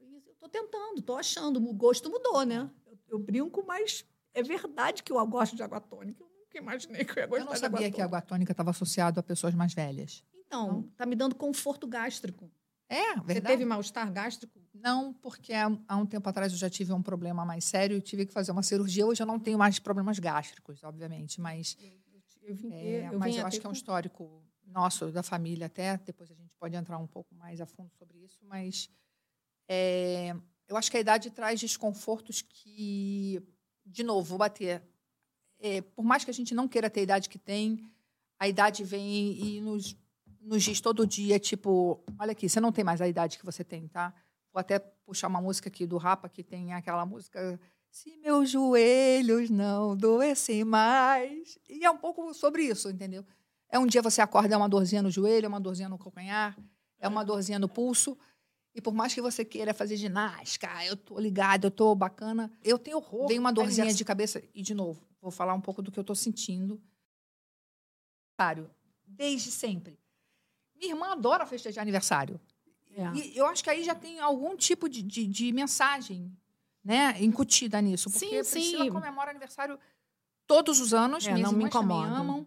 Estou 0.42 0.48
tentando, 0.48 0.98
estou 0.98 1.16
achando. 1.16 1.64
O 1.64 1.72
gosto 1.72 2.10
mudou, 2.10 2.42
né? 2.44 2.68
Eu, 2.86 2.98
eu, 3.10 3.18
brinco, 3.18 3.64
mas 3.64 4.04
é 4.34 4.42
verdade 4.42 5.02
que 5.02 5.12
eu 5.12 5.24
gosto 5.26 5.54
de 5.54 5.62
água 5.62 5.80
tônica. 5.80 6.20
Eu 6.20 6.28
nunca 6.28 6.58
imaginei 6.58 7.04
que 7.04 7.12
eu 7.12 7.22
ia 7.22 7.26
gostar 7.26 7.44
de 7.44 7.48
água 7.48 7.56
Eu 7.56 7.60
não 7.60 7.78
sabia 7.78 7.90
que 7.92 8.00
a 8.00 8.04
água 8.04 8.20
tônica 8.20 8.52
estava 8.52 8.70
associado 8.70 9.20
a 9.20 9.22
pessoas 9.22 9.54
mais 9.54 9.72
velhas. 9.72 10.24
Então, 10.34 10.88
está 10.90 11.06
me 11.06 11.14
dando 11.14 11.36
conforto 11.36 11.86
gástrico. 11.86 12.50
É, 12.88 13.14
verdade. 13.14 13.34
Você 13.34 13.40
teve 13.40 13.64
mal-estar 13.64 14.12
gástrico? 14.12 14.60
Não, 14.74 15.14
porque 15.14 15.52
há, 15.52 15.70
há, 15.86 15.96
um 15.96 16.04
tempo 16.04 16.28
atrás 16.28 16.52
eu 16.52 16.58
já 16.58 16.68
tive 16.68 16.92
um 16.92 17.02
problema 17.02 17.44
mais 17.44 17.64
sério 17.64 17.96
e 17.96 18.00
tive 18.00 18.26
que 18.26 18.32
fazer 18.32 18.50
uma 18.50 18.64
cirurgia. 18.64 19.06
Hoje 19.06 19.22
eu 19.22 19.26
não 19.26 19.38
tenho 19.38 19.56
mais 19.56 19.78
problemas 19.78 20.18
gástricos, 20.18 20.82
obviamente, 20.82 21.40
mas 21.40 21.76
eu, 21.80 22.20
eu, 22.42 22.54
vim 22.54 22.72
é, 22.72 23.08
eu 23.12 23.18
mas 23.18 23.36
eu 23.36 23.46
acho 23.46 23.60
que 23.60 23.66
é 23.66 23.70
um 23.70 23.72
histórico 23.72 24.42
nosso, 24.66 25.12
da 25.12 25.22
família 25.22 25.66
até. 25.66 25.96
Depois 25.98 26.30
a 26.32 26.34
gente 26.34 26.52
pode 26.58 26.74
entrar 26.74 26.98
um 26.98 27.06
pouco 27.06 27.32
mais 27.34 27.60
a 27.60 27.66
fundo 27.66 27.92
sobre 27.94 28.18
isso, 28.18 28.44
mas 28.44 28.90
é, 29.68 30.34
eu 30.68 30.76
acho 30.76 30.90
que 30.90 30.96
a 30.96 31.00
idade 31.00 31.30
traz 31.30 31.60
desconfortos 31.60 32.42
que, 32.42 33.42
de 33.84 34.02
novo, 34.02 34.28
vou 34.28 34.38
bater. 34.38 34.82
É, 35.58 35.80
por 35.80 36.04
mais 36.04 36.24
que 36.24 36.30
a 36.30 36.34
gente 36.34 36.54
não 36.54 36.66
queira 36.66 36.90
ter 36.90 37.00
a 37.00 37.04
idade 37.04 37.28
que 37.28 37.38
tem, 37.38 37.90
a 38.38 38.48
idade 38.48 38.82
vem 38.84 39.32
e 39.32 39.60
nos 39.60 39.96
nos 40.42 40.62
diz 40.62 40.80
todo 40.80 41.06
dia, 41.06 41.38
tipo, 41.38 42.02
olha 42.18 42.32
aqui, 42.32 42.48
você 42.48 42.60
não 42.60 42.72
tem 42.72 42.84
mais 42.84 43.00
a 43.00 43.08
idade 43.08 43.38
que 43.38 43.44
você 43.44 43.62
tem, 43.62 43.86
tá? 43.88 44.12
Vou 44.52 44.60
até 44.60 44.78
puxar 44.78 45.28
uma 45.28 45.40
música 45.40 45.68
aqui 45.68 45.86
do 45.86 45.96
Rapa, 45.96 46.28
que 46.28 46.42
tem 46.42 46.74
aquela 46.74 47.06
música 47.06 47.58
Se 47.90 48.16
meus 48.18 48.50
joelhos 48.50 49.50
não 49.50 49.96
doessem 49.96 50.64
mais. 50.64 51.58
E 51.68 51.84
é 51.84 51.90
um 51.90 51.96
pouco 51.96 52.32
sobre 52.34 52.64
isso, 52.64 52.90
entendeu? 52.90 53.24
É 53.68 53.78
um 53.78 53.86
dia 53.86 54.02
você 54.02 54.20
acorda, 54.20 54.54
é 54.54 54.56
uma 54.56 54.68
dorzinha 54.68 55.02
no 55.02 55.10
joelho, 55.10 55.46
é 55.46 55.48
uma 55.48 55.60
dorzinha 55.60 55.88
no 55.88 55.98
calcanhar, 55.98 56.58
é 56.98 57.06
uma 57.06 57.24
dorzinha 57.24 57.58
no 57.58 57.68
pulso. 57.68 58.18
E 58.74 58.80
por 58.80 58.94
mais 58.94 59.12
que 59.12 59.20
você 59.20 59.44
queira 59.44 59.74
fazer 59.74 59.96
ginástica, 59.96 60.68
eu 60.86 60.96
tô 60.96 61.18
ligada, 61.18 61.66
eu 61.66 61.70
tô 61.70 61.94
bacana, 61.94 62.50
eu 62.64 62.78
tenho 62.78 62.96
horror. 62.96 63.28
Vem 63.28 63.38
uma 63.38 63.52
dorzinha 63.52 63.92
de 63.92 64.04
cabeça. 64.04 64.42
E, 64.54 64.62
de 64.62 64.74
novo, 64.74 65.06
vou 65.20 65.30
falar 65.30 65.52
um 65.54 65.60
pouco 65.60 65.82
do 65.82 65.92
que 65.92 65.98
eu 65.98 66.04
tô 66.04 66.14
sentindo. 66.14 66.80
Desde 69.06 69.50
sempre. 69.50 69.98
Minha 70.74 70.92
irmã 70.92 71.12
adora 71.12 71.44
festejar 71.44 71.82
aniversário. 71.82 72.40
É. 72.96 73.12
E 73.14 73.36
eu 73.36 73.46
acho 73.46 73.62
que 73.62 73.70
aí 73.70 73.84
já 73.84 73.94
tem 73.94 74.20
algum 74.20 74.56
tipo 74.56 74.88
de, 74.88 75.02
de, 75.02 75.26
de 75.26 75.52
mensagem 75.52 76.34
né, 76.82 77.14
incutida 77.22 77.80
nisso. 77.80 78.10
Porque 78.10 78.42
sim, 78.42 78.50
Priscila 78.50 78.84
sim. 78.84 78.90
comemora 78.90 79.30
aniversário 79.30 79.78
todos 80.46 80.80
os 80.80 80.92
anos. 80.92 81.26
É, 81.26 81.36
não 81.36 81.52
me 81.52 81.64
incomoda. 81.64 82.08
amam. 82.08 82.46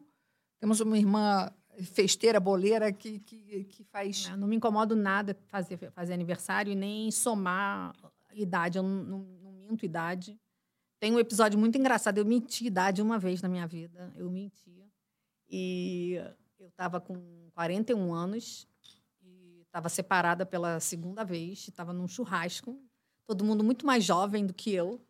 Temos 0.60 0.80
uma 0.80 0.98
irmã 0.98 1.52
festeira, 1.84 2.40
boleira 2.40 2.92
que, 2.92 3.20
que, 3.20 3.64
que 3.66 3.84
faz. 3.84 4.28
Eu 4.30 4.38
não 4.38 4.48
me 4.48 4.56
incomodo 4.56 4.96
nada 4.96 5.38
fazer, 5.48 5.78
fazer 5.92 6.14
aniversário 6.14 6.72
e 6.72 6.76
nem 6.76 7.12
somar 7.12 7.96
idade. 8.34 8.78
Eu 8.78 8.84
não, 8.84 9.04
não, 9.04 9.20
não 9.44 9.52
minto 9.52 9.86
idade. 9.86 10.40
Tem 11.00 11.14
um 11.14 11.20
episódio 11.20 11.60
muito 11.60 11.78
engraçado. 11.78 12.18
Eu 12.18 12.26
menti 12.26 12.68
idade 12.68 13.02
uma 13.02 13.20
vez 13.20 13.42
na 13.42 13.50
minha 13.50 13.68
vida. 13.68 14.12
Eu 14.16 14.30
menti. 14.30 14.90
E 15.50 16.20
eu 16.60 16.68
estava 16.68 17.00
com 17.00 17.50
41 17.54 18.14
anos 18.14 18.68
estava 19.76 19.90
separada 19.90 20.46
pela 20.46 20.80
segunda 20.80 21.24
vez. 21.26 21.68
Estava 21.68 21.92
num 21.92 22.08
churrasco. 22.08 22.80
Todo 23.28 23.44
mundo 23.44 23.64
muito 23.64 23.86
mais 23.86 24.06
jovem 24.06 24.46
do 24.46 24.54
que 24.54 24.74
eu. 24.74 25.02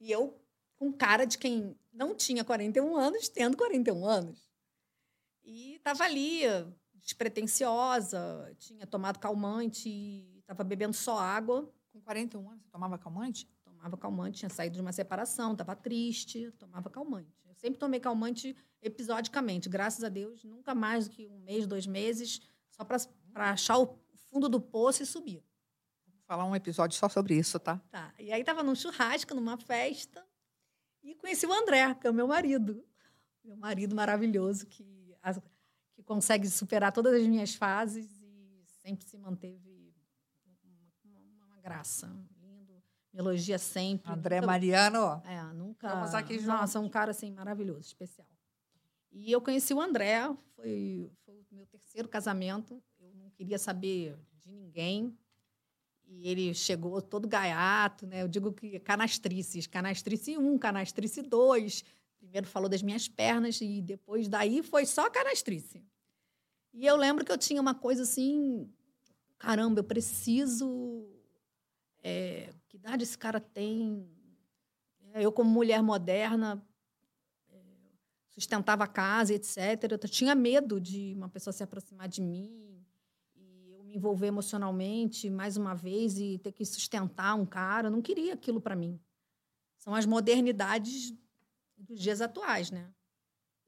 E 0.00 0.10
eu 0.10 0.40
com 0.76 0.92
cara 0.92 1.24
de 1.24 1.36
quem 1.36 1.76
não 1.92 2.14
tinha 2.14 2.44
41 2.44 2.96
anos, 2.96 3.28
tendo 3.28 3.56
41 3.56 4.06
anos. 4.06 4.53
E 5.44 5.74
estava 5.74 6.04
ali, 6.04 6.42
despretensiosa, 6.94 8.54
tinha 8.58 8.86
tomado 8.86 9.18
calmante, 9.18 10.26
estava 10.40 10.64
bebendo 10.64 10.94
só 10.94 11.18
água. 11.18 11.70
Com 11.92 12.00
41 12.00 12.50
anos, 12.50 12.62
você 12.62 12.70
tomava 12.70 12.98
calmante? 12.98 13.48
Tomava 13.62 13.96
calmante, 13.96 14.38
tinha 14.38 14.48
saído 14.48 14.74
de 14.74 14.80
uma 14.80 14.92
separação, 14.92 15.52
estava 15.52 15.76
triste, 15.76 16.50
tomava 16.52 16.88
calmante. 16.88 17.30
Eu 17.44 17.54
sempre 17.54 17.78
tomei 17.78 18.00
calmante 18.00 18.56
episodicamente, 18.80 19.68
graças 19.68 20.02
a 20.02 20.08
Deus, 20.08 20.42
nunca 20.44 20.74
mais 20.74 21.06
do 21.06 21.14
que 21.14 21.28
um 21.28 21.38
mês, 21.40 21.66
dois 21.66 21.86
meses, 21.86 22.40
só 22.70 22.84
para 22.84 23.50
achar 23.50 23.78
o 23.78 23.98
fundo 24.30 24.48
do 24.48 24.60
poço 24.60 25.02
e 25.02 25.06
subir. 25.06 25.44
Vou 26.06 26.22
falar 26.26 26.44
um 26.46 26.56
episódio 26.56 26.98
só 26.98 27.08
sobre 27.08 27.36
isso, 27.36 27.58
tá? 27.60 27.80
Tá. 27.90 28.14
E 28.18 28.32
aí 28.32 28.40
estava 28.40 28.62
num 28.62 28.74
churrasco, 28.74 29.34
numa 29.34 29.56
festa, 29.58 30.26
e 31.02 31.14
conheci 31.14 31.46
o 31.46 31.52
André, 31.52 31.94
que 31.94 32.06
é 32.06 32.10
o 32.10 32.14
meu 32.14 32.26
marido. 32.26 32.82
Meu 33.44 33.56
marido 33.56 33.94
maravilhoso, 33.94 34.66
que 34.66 35.03
que 35.94 36.02
consegue 36.02 36.48
superar 36.48 36.92
todas 36.92 37.14
as 37.14 37.26
minhas 37.26 37.54
fases 37.54 38.06
e 38.22 38.64
sempre 38.82 39.06
se 39.06 39.16
manteve 39.16 39.94
uma, 41.04 41.20
uma 41.46 41.60
graça. 41.60 42.06
Lindo, 42.40 42.82
me 43.12 43.18
elogia 43.20 43.58
sempre. 43.58 44.10
André 44.12 44.36
nunca, 44.36 44.46
Mariano. 44.46 45.22
É, 45.24 45.42
nunca. 45.54 45.88
Vamos 45.88 46.14
aqui 46.14 46.34
juntos. 46.34 46.46
Nossa, 46.46 46.80
um 46.80 46.88
cara 46.88 47.12
assim 47.12 47.30
maravilhoso, 47.30 47.80
especial. 47.80 48.28
E 49.10 49.30
eu 49.30 49.40
conheci 49.40 49.72
o 49.72 49.80
André, 49.80 50.22
foi, 50.56 51.10
foi 51.24 51.34
o 51.34 51.54
meu 51.54 51.66
terceiro 51.66 52.08
casamento. 52.08 52.82
Eu 52.98 53.14
não 53.14 53.30
queria 53.30 53.58
saber 53.58 54.18
de 54.32 54.50
ninguém. 54.50 55.16
E 56.06 56.28
ele 56.28 56.52
chegou 56.52 57.00
todo 57.00 57.28
gaiato, 57.28 58.06
né? 58.06 58.22
Eu 58.22 58.28
digo 58.28 58.52
que 58.52 58.78
canastrices, 58.80 59.66
canastrice 59.66 60.36
1, 60.36 60.58
canastrice 60.58 61.22
2, 61.22 61.84
Primeiro 62.34 62.50
falou 62.50 62.68
das 62.68 62.82
minhas 62.82 63.06
pernas 63.06 63.60
e 63.60 63.80
depois 63.80 64.26
daí 64.26 64.60
foi 64.60 64.84
só 64.86 65.08
canastrice. 65.08 65.86
E 66.72 66.84
eu 66.84 66.96
lembro 66.96 67.24
que 67.24 67.30
eu 67.30 67.38
tinha 67.38 67.60
uma 67.60 67.76
coisa 67.76 68.02
assim, 68.02 68.68
caramba, 69.38 69.78
eu 69.78 69.84
preciso. 69.84 71.06
É, 72.02 72.52
que 72.66 72.76
idade 72.76 73.04
esse 73.04 73.16
cara 73.16 73.38
tem? 73.38 74.04
É, 75.12 75.22
eu, 75.24 75.30
como 75.30 75.48
mulher 75.48 75.80
moderna, 75.80 76.60
é, 77.52 77.60
sustentava 78.30 78.82
a 78.82 78.88
casa, 78.88 79.32
etc. 79.32 79.56
Eu 79.92 79.98
tinha 80.08 80.34
medo 80.34 80.80
de 80.80 81.14
uma 81.16 81.28
pessoa 81.28 81.52
se 81.52 81.62
aproximar 81.62 82.08
de 82.08 82.20
mim 82.20 82.84
e 83.36 83.70
eu 83.70 83.84
me 83.84 83.94
envolver 83.94 84.26
emocionalmente 84.26 85.30
mais 85.30 85.56
uma 85.56 85.72
vez 85.72 86.18
e 86.18 86.36
ter 86.38 86.50
que 86.50 86.64
sustentar 86.64 87.36
um 87.36 87.46
cara. 87.46 87.86
Eu 87.86 87.92
não 87.92 88.02
queria 88.02 88.34
aquilo 88.34 88.60
para 88.60 88.74
mim. 88.74 89.00
São 89.78 89.94
as 89.94 90.04
modernidades 90.04 91.14
dos 91.84 92.00
dias 92.00 92.20
atuais, 92.20 92.70
né? 92.70 92.90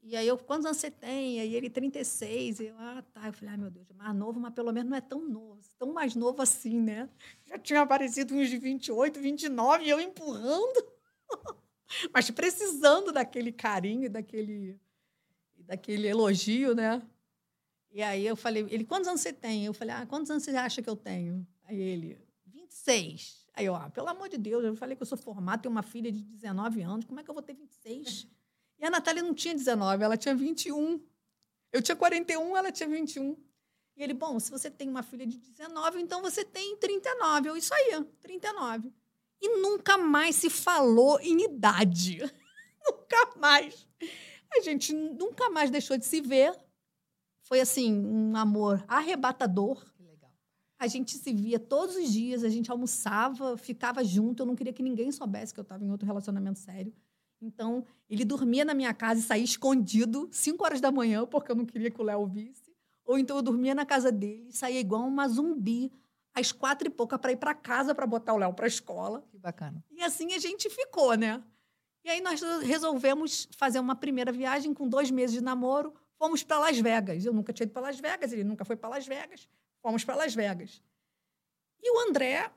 E 0.02 0.14
aí 0.14 0.28
eu, 0.28 0.38
quantos 0.38 0.64
anos 0.66 0.78
você 0.78 0.88
tem? 0.88 1.40
Aí 1.40 1.54
ele, 1.54 1.68
36. 1.68 2.60
E 2.60 2.66
eu, 2.66 2.76
ah, 2.78 3.02
tá. 3.12 3.26
Eu 3.26 3.32
falei, 3.32 3.54
ai, 3.54 3.56
meu 3.58 3.70
Deus, 3.70 3.88
mais 3.92 4.14
novo, 4.14 4.38
mas 4.38 4.54
pelo 4.54 4.72
menos 4.72 4.88
não 4.88 4.96
é 4.96 5.00
tão 5.00 5.20
novo. 5.28 5.60
Tão 5.78 5.92
mais 5.92 6.14
novo 6.14 6.40
assim, 6.40 6.80
né? 6.80 7.08
Já 7.44 7.58
tinha 7.58 7.80
aparecido 7.80 8.34
uns 8.34 8.48
de 8.48 8.56
28, 8.56 9.18
29, 9.18 9.84
e 9.84 9.90
eu 9.90 10.00
empurrando. 10.00 10.86
mas 12.14 12.30
precisando 12.30 13.12
daquele 13.12 13.50
carinho, 13.50 14.08
daquele, 14.08 14.78
daquele 15.56 16.06
elogio, 16.06 16.72
né? 16.72 17.02
E 17.90 18.00
aí 18.00 18.24
eu 18.24 18.36
falei, 18.36 18.64
ele, 18.70 18.84
quantos 18.84 19.08
anos 19.08 19.20
você 19.20 19.32
tem? 19.32 19.64
Eu 19.64 19.74
falei, 19.74 19.94
ah, 19.94 20.06
quantos 20.06 20.30
anos 20.30 20.44
você 20.44 20.50
acha 20.50 20.82
que 20.82 20.88
eu 20.88 20.96
tenho? 20.96 21.44
Aí 21.64 21.80
ele, 21.80 22.18
26. 22.84 23.46
Aí 23.54 23.64
eu, 23.64 23.74
ah, 23.74 23.88
pelo 23.88 24.08
amor 24.08 24.28
de 24.28 24.36
Deus, 24.36 24.62
eu 24.62 24.76
falei 24.76 24.94
que 24.94 25.02
eu 25.02 25.06
sou 25.06 25.16
formada, 25.16 25.62
tenho 25.62 25.72
uma 25.72 25.82
filha 25.82 26.12
de 26.12 26.22
19 26.22 26.82
anos, 26.82 27.06
como 27.06 27.18
é 27.18 27.24
que 27.24 27.30
eu 27.30 27.34
vou 27.34 27.42
ter 27.42 27.54
26? 27.54 28.28
E 28.78 28.84
a 28.84 28.90
Natália 28.90 29.22
não 29.22 29.32
tinha 29.32 29.54
19, 29.54 30.04
ela 30.04 30.16
tinha 30.16 30.34
21. 30.34 31.00
Eu 31.72 31.80
tinha 31.80 31.96
41, 31.96 32.56
ela 32.56 32.70
tinha 32.70 32.88
21. 32.88 33.36
E 33.96 34.02
ele, 34.02 34.12
bom, 34.12 34.38
se 34.38 34.50
você 34.50 34.70
tem 34.70 34.88
uma 34.88 35.02
filha 35.02 35.26
de 35.26 35.38
19, 35.38 36.00
então 36.00 36.20
você 36.20 36.44
tem 36.44 36.76
39. 36.76 37.48
Eu, 37.48 37.56
isso 37.56 37.72
aí, 37.72 38.04
39. 38.20 38.92
E 39.40 39.48
nunca 39.60 39.96
mais 39.96 40.36
se 40.36 40.50
falou 40.50 41.18
em 41.20 41.44
idade. 41.44 42.18
nunca 42.84 43.38
mais. 43.38 43.88
A 44.54 44.60
gente 44.60 44.92
nunca 44.92 45.48
mais 45.48 45.70
deixou 45.70 45.96
de 45.96 46.04
se 46.04 46.20
ver. 46.20 46.54
Foi 47.40 47.60
assim, 47.60 47.94
um 47.94 48.36
amor 48.36 48.84
arrebatador. 48.86 49.82
A 50.78 50.86
gente 50.86 51.16
se 51.16 51.32
via 51.32 51.58
todos 51.58 51.96
os 51.96 52.12
dias, 52.12 52.44
a 52.44 52.48
gente 52.48 52.70
almoçava, 52.70 53.56
ficava 53.56 54.04
junto. 54.04 54.42
Eu 54.42 54.46
não 54.46 54.54
queria 54.54 54.72
que 54.72 54.82
ninguém 54.82 55.10
soubesse 55.10 55.54
que 55.54 55.60
eu 55.60 55.62
estava 55.62 55.84
em 55.84 55.90
outro 55.90 56.06
relacionamento 56.06 56.58
sério. 56.58 56.92
Então, 57.40 57.84
ele 58.08 58.24
dormia 58.24 58.64
na 58.64 58.74
minha 58.74 58.92
casa 58.94 59.20
e 59.20 59.22
saía 59.22 59.44
escondido, 59.44 60.28
5 60.30 60.64
horas 60.64 60.80
da 60.80 60.90
manhã, 60.90 61.26
porque 61.26 61.50
eu 61.50 61.56
não 61.56 61.64
queria 61.64 61.90
que 61.90 62.00
o 62.00 62.04
Léo 62.04 62.26
visse. 62.26 62.74
Ou 63.04 63.18
então 63.18 63.36
eu 63.36 63.42
dormia 63.42 63.74
na 63.74 63.86
casa 63.86 64.10
dele 64.10 64.48
e 64.48 64.52
saía 64.52 64.80
igual 64.80 65.06
uma 65.06 65.28
zumbi, 65.28 65.92
às 66.34 66.52
quatro 66.52 66.88
e 66.88 66.90
pouca, 66.90 67.18
para 67.18 67.32
ir 67.32 67.36
para 67.36 67.54
casa 67.54 67.94
para 67.94 68.06
botar 68.06 68.34
o 68.34 68.38
Léo 68.38 68.52
para 68.52 68.66
a 68.66 68.68
escola. 68.68 69.24
Que 69.30 69.38
bacana. 69.38 69.82
E 69.90 70.02
assim 70.02 70.32
a 70.34 70.38
gente 70.38 70.68
ficou, 70.68 71.14
né? 71.14 71.42
E 72.04 72.10
aí 72.10 72.20
nós 72.20 72.40
resolvemos 72.62 73.48
fazer 73.56 73.78
uma 73.78 73.96
primeira 73.96 74.30
viagem 74.30 74.74
com 74.74 74.88
dois 74.88 75.10
meses 75.10 75.34
de 75.36 75.40
namoro. 75.40 75.94
Fomos 76.18 76.42
para 76.42 76.58
Las 76.58 76.78
Vegas. 76.78 77.24
Eu 77.24 77.32
nunca 77.32 77.52
tinha 77.52 77.64
ido 77.64 77.72
para 77.72 77.82
Las 77.82 77.98
Vegas, 77.98 78.32
ele 78.32 78.44
nunca 78.44 78.64
foi 78.64 78.76
para 78.76 78.90
Las 78.90 79.06
Vegas. 79.06 79.48
Fomos 79.86 80.02
para 80.02 80.16
Las 80.16 80.34
Vegas. 80.34 80.82
E 81.80 81.88
o 81.92 82.00
André, 82.08 82.50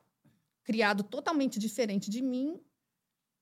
criado 0.63 1.03
totalmente 1.03 1.59
diferente 1.59 2.09
de 2.09 2.23
mim, 2.23 2.59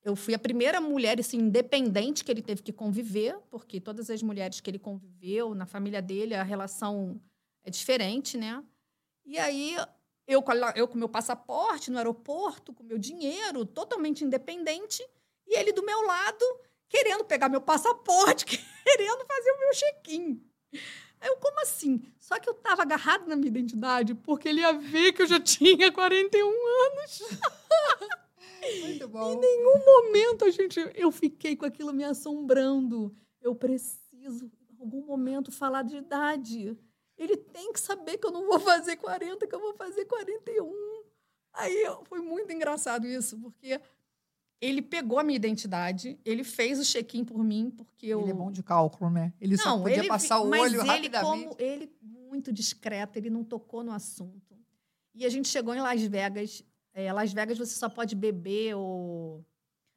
eu 0.04 0.14
fui 0.14 0.34
a 0.34 0.40
primeira 0.40 0.82
mulher 0.82 1.18
assim, 1.22 1.38
independente 1.38 2.22
que 2.22 2.30
ele 2.30 2.42
teve 2.42 2.62
que 2.62 2.74
conviver, 2.74 3.40
porque 3.50 3.80
todas 3.80 4.10
as 4.10 4.22
mulheres 4.22 4.60
que 4.60 4.70
ele 4.70 4.78
conviveu, 4.78 5.56
na 5.56 5.66
família 5.66 6.02
dele, 6.02 6.36
a 6.36 6.44
relação 6.44 7.18
é 7.64 7.70
diferente, 7.70 8.36
né? 8.36 8.62
E 9.26 9.40
aí, 9.40 9.78
eu, 10.28 10.44
eu 10.76 10.86
com 10.90 10.98
meu 10.98 11.08
passaporte 11.08 11.90
no 11.90 11.98
aeroporto, 11.98 12.74
com 12.74 12.84
meu 12.84 12.98
dinheiro, 12.98 13.66
totalmente 13.66 14.26
independente, 14.26 15.02
e 15.48 15.58
ele 15.58 15.72
do 15.72 15.86
meu 15.86 16.02
lado, 16.02 16.44
querendo 16.90 17.24
pegar 17.24 17.48
meu 17.48 17.62
passaporte, 17.62 18.44
querendo 18.84 19.26
fazer 19.26 19.52
o 19.52 19.60
meu 19.60 19.72
check-in. 19.72 20.44
Eu, 21.22 21.38
como 21.38 21.60
assim? 21.62 22.02
Só 22.20 22.40
que 22.40 22.50
eu 22.50 22.54
estava 22.54 22.84
agarrado 22.84 23.28
na 23.28 23.36
minha 23.36 23.48
identidade, 23.48 24.14
porque 24.14 24.50
ele 24.50 24.62
ia 24.62 24.74
ver 24.74 25.14
que 25.14 25.22
eu 25.22 25.28
já 25.28 25.40
tinha 25.40 25.92
41 25.92 26.48
anos. 26.48 27.22
Muito 28.82 29.08
bom. 29.08 29.34
Em 29.34 29.40
nenhum 29.40 29.86
momento 29.86 30.46
a 30.46 30.50
gente, 30.50 30.80
eu 30.96 31.12
fiquei 31.12 31.56
com 31.56 31.66
aquilo 31.66 31.94
me 31.94 32.04
assombrando. 32.04 33.16
Eu 33.42 33.56
preciso, 33.56 34.52
em 34.70 34.80
algum 34.80 35.06
momento, 35.06 35.52
falar 35.52 35.84
de 35.84 35.98
idade. 35.98 36.78
Ele 37.18 37.38
tem 37.38 37.72
que 37.74 37.80
saber 37.80 38.18
que 38.18 38.28
eu 38.28 38.32
não 38.32 38.46
vou 38.46 38.60
fazer 38.60 38.98
40, 38.98 39.48
que 39.48 39.56
eu 39.56 39.60
vou 39.60 39.74
fazer 39.74 40.06
41. 40.06 40.98
Aí 41.54 41.86
foi 42.04 42.20
muito 42.20 42.52
engraçado 42.52 43.08
isso, 43.08 43.40
porque 43.40 43.82
ele 44.60 44.82
pegou 44.82 45.20
a 45.20 45.24
minha 45.24 45.36
identidade, 45.36 46.20
ele 46.26 46.44
fez 46.44 46.80
o 46.80 46.84
check-in 46.84 47.24
por 47.24 47.44
mim, 47.44 47.70
porque 47.70 48.08
eu... 48.08 48.22
Ele 48.22 48.32
é 48.32 48.34
bom 48.34 48.52
de 48.52 48.64
cálculo, 48.64 49.10
né? 49.10 49.34
Ele 49.40 49.56
não, 49.56 49.64
só 49.64 49.78
podia 49.78 50.00
ele, 50.00 50.08
passar 50.08 50.40
o 50.40 50.50
olho 50.50 50.82
ele, 50.82 50.88
rapidamente. 50.88 51.46
Como 51.46 51.56
ele, 51.60 51.92
muito 52.02 52.52
discreto, 52.52 53.18
ele 53.18 53.30
não 53.30 53.44
tocou 53.44 53.84
no 53.84 53.92
assunto. 53.92 54.58
E 55.14 55.26
a 55.26 55.30
gente 55.30 55.48
chegou 55.48 55.74
em 55.74 55.82
Las 55.82 56.02
Vegas. 56.02 56.64
É, 56.94 57.12
Las 57.14 57.34
Vegas 57.34 57.58
você 57.58 57.74
só 57.74 57.88
pode 57.88 58.16
beber 58.16 58.76
ou, 58.76 59.46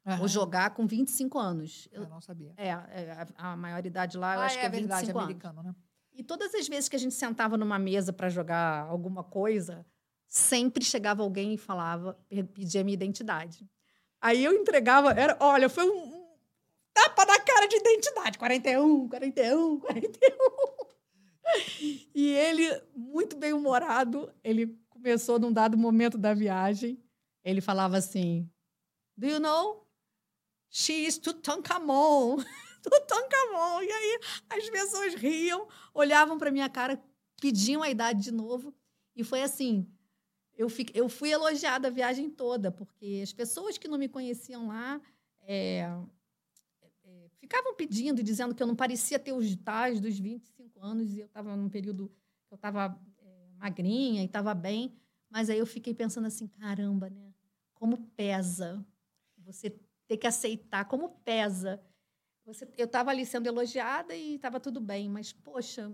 uhum. 0.05 0.21
ou 0.21 0.27
jogar 0.27 0.71
com 0.71 0.85
25 0.85 1.39
anos. 1.39 1.87
Eu, 1.91 2.03
eu 2.03 2.09
não 2.09 2.21
sabia. 2.21 2.53
É, 2.55 2.69
é 2.69 3.27
a, 3.37 3.51
a 3.51 3.57
maioridade 3.57 4.17
lá, 4.17 4.35
eu 4.35 4.41
ah, 4.41 4.45
acho 4.45 4.57
é, 4.57 4.59
que 4.61 4.65
é 4.65 4.69
25 4.69 4.87
verdade, 4.87 5.11
anos. 5.11 5.23
americano, 5.23 5.63
né? 5.63 5.75
E 6.13 6.23
todas 6.23 6.53
as 6.53 6.67
vezes 6.67 6.89
que 6.89 6.95
a 6.95 6.99
gente 6.99 7.15
sentava 7.15 7.57
numa 7.57 7.79
mesa 7.79 8.13
para 8.13 8.29
jogar 8.29 8.85
alguma 8.87 9.23
coisa, 9.23 9.85
sempre 10.27 10.83
chegava 10.83 11.23
alguém 11.23 11.53
e 11.53 11.57
falava, 11.57 12.19
pedia 12.53 12.83
minha 12.83 12.93
identidade. 12.93 13.67
Aí 14.21 14.43
eu 14.43 14.53
entregava, 14.53 15.11
era, 15.11 15.35
olha, 15.39 15.67
foi 15.67 15.89
um, 15.89 16.21
tapa 16.93 17.25
na 17.25 17.39
cara 17.39 17.67
de 17.67 17.77
identidade. 17.77 18.37
41, 18.37 19.09
41, 19.09 19.79
41. 19.79 20.91
E 22.13 22.29
ele, 22.29 22.81
muito 22.95 23.35
bem-humorado, 23.35 24.31
ele 24.43 24.79
começou 24.89 25.39
num 25.39 25.51
dado 25.51 25.77
momento 25.77 26.17
da 26.17 26.33
viagem, 26.33 27.03
ele 27.43 27.59
falava 27.59 27.97
assim, 27.97 28.49
do 29.17 29.27
you 29.27 29.39
know? 29.39 29.87
She 30.69 31.05
is 31.05 31.17
Tutankhamon. 31.17 32.37
Tutankamon. 32.81 33.81
E 33.81 33.91
aí 33.91 34.19
as 34.49 34.69
pessoas 34.69 35.13
riam, 35.15 35.67
olhavam 35.93 36.37
para 36.37 36.51
minha 36.51 36.69
cara, 36.69 37.01
pediam 37.39 37.83
a 37.83 37.89
idade 37.89 38.23
de 38.23 38.31
novo. 38.31 38.73
E 39.15 39.23
foi 39.23 39.41
assim, 39.41 39.87
eu, 40.55 40.69
fiquei, 40.69 40.99
eu 40.99 41.09
fui 41.09 41.31
elogiada 41.31 41.87
a 41.87 41.91
viagem 41.91 42.29
toda, 42.29 42.71
porque 42.71 43.21
as 43.23 43.33
pessoas 43.33 43.77
que 43.77 43.87
não 43.87 43.97
me 43.97 44.07
conheciam 44.07 44.67
lá 44.67 45.01
é, 45.41 45.87
é, 47.03 47.29
ficavam 47.37 47.75
pedindo, 47.75 48.21
dizendo 48.21 48.53
que 48.53 48.61
eu 48.61 48.67
não 48.67 48.75
parecia 48.75 49.19
ter 49.19 49.33
os 49.33 49.55
tais 49.57 49.99
dos 49.99 50.17
25 50.17 50.79
anos, 50.81 51.13
e 51.13 51.19
eu 51.19 51.25
estava 51.25 51.55
num 51.55 51.69
período 51.69 52.09
que 52.47 52.53
eu 52.53 52.55
estava 52.55 52.99
é, 53.19 53.49
magrinha 53.57 54.21
e 54.21 54.25
estava 54.25 54.53
bem. 54.53 54.93
Mas 55.29 55.49
aí 55.49 55.57
eu 55.57 55.65
fiquei 55.65 55.93
pensando 55.93 56.27
assim, 56.27 56.47
caramba, 56.47 57.09
né? 57.09 57.33
Como 57.73 57.97
pesa 58.15 58.85
você 59.37 59.69
ter 60.07 60.17
que 60.17 60.27
aceitar, 60.27 60.85
como 60.85 61.09
pesa. 61.23 61.81
Você, 62.45 62.67
eu 62.77 62.85
estava 62.85 63.11
ali 63.11 63.25
sendo 63.25 63.47
elogiada 63.47 64.15
e 64.15 64.35
estava 64.35 64.59
tudo 64.59 64.81
bem, 64.81 65.09
mas, 65.09 65.31
poxa, 65.31 65.91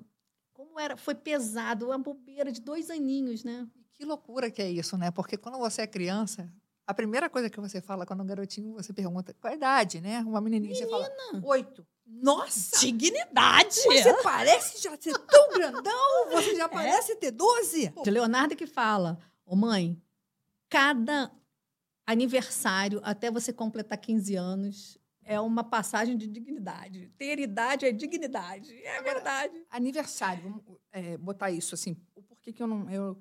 como 0.53 0.79
era, 0.79 0.97
foi 0.97 1.13
pesado, 1.13 1.87
uma 1.87 1.99
bobeira 1.99 2.51
de 2.51 2.59
dois 2.59 2.89
aninhos, 2.89 3.43
né? 3.43 3.67
Que 3.97 4.05
loucura 4.05 4.51
que 4.51 4.61
é 4.61 4.69
isso, 4.69 4.97
né? 4.97 5.09
Porque 5.11 5.37
quando 5.37 5.57
você 5.57 5.81
é 5.81 5.87
criança, 5.87 6.47
a 6.85 6.93
primeira 6.93 7.29
coisa 7.29 7.49
que 7.49 7.59
você 7.59 7.81
fala 7.81 8.05
quando 8.05 8.21
um 8.21 8.25
garotinho, 8.27 8.73
você 8.73 8.93
pergunta 8.93 9.33
qual 9.41 9.51
a 9.51 9.55
idade, 9.55 9.99
né? 9.99 10.19
Uma 10.19 10.39
menininha, 10.39 10.73
Menina. 10.73 10.87
você 10.87 11.09
fala 11.09 11.43
oito. 11.43 11.85
Nossa! 12.05 12.79
Dignidade! 12.79 13.81
Você 13.81 14.13
parece 14.23 14.81
já 14.81 14.95
ser 14.97 15.17
tão 15.17 15.49
grandão, 15.51 16.29
você 16.31 16.55
já 16.55 16.69
parece 16.69 17.15
ter 17.17 17.31
12. 17.31 17.91
De 18.03 18.09
Leonardo 18.09 18.55
que 18.55 18.67
fala, 18.67 19.19
ô 19.45 19.55
mãe, 19.55 20.01
cada 20.69 21.31
aniversário 22.05 23.01
até 23.03 23.29
você 23.29 23.51
completar 23.51 23.97
15 23.97 24.35
anos 24.35 24.97
é 25.27 25.39
uma 25.41 25.63
passagem 25.63 26.15
de 26.15 26.25
dignidade. 26.25 27.11
Ter 27.17 27.37
idade 27.37 27.85
é 27.85 27.91
dignidade. 27.91 28.73
É 28.81 28.97
Agora, 28.97 29.15
verdade. 29.15 29.65
Aniversário, 29.69 30.43
vamos 30.43 30.63
é, 30.93 31.17
botar 31.17 31.51
isso 31.51 31.75
assim. 31.75 31.97
O 32.15 32.23
porquê 32.23 32.53
que 32.53 32.63
eu 32.63 32.67
não. 32.67 32.89
Eu... 32.89 33.17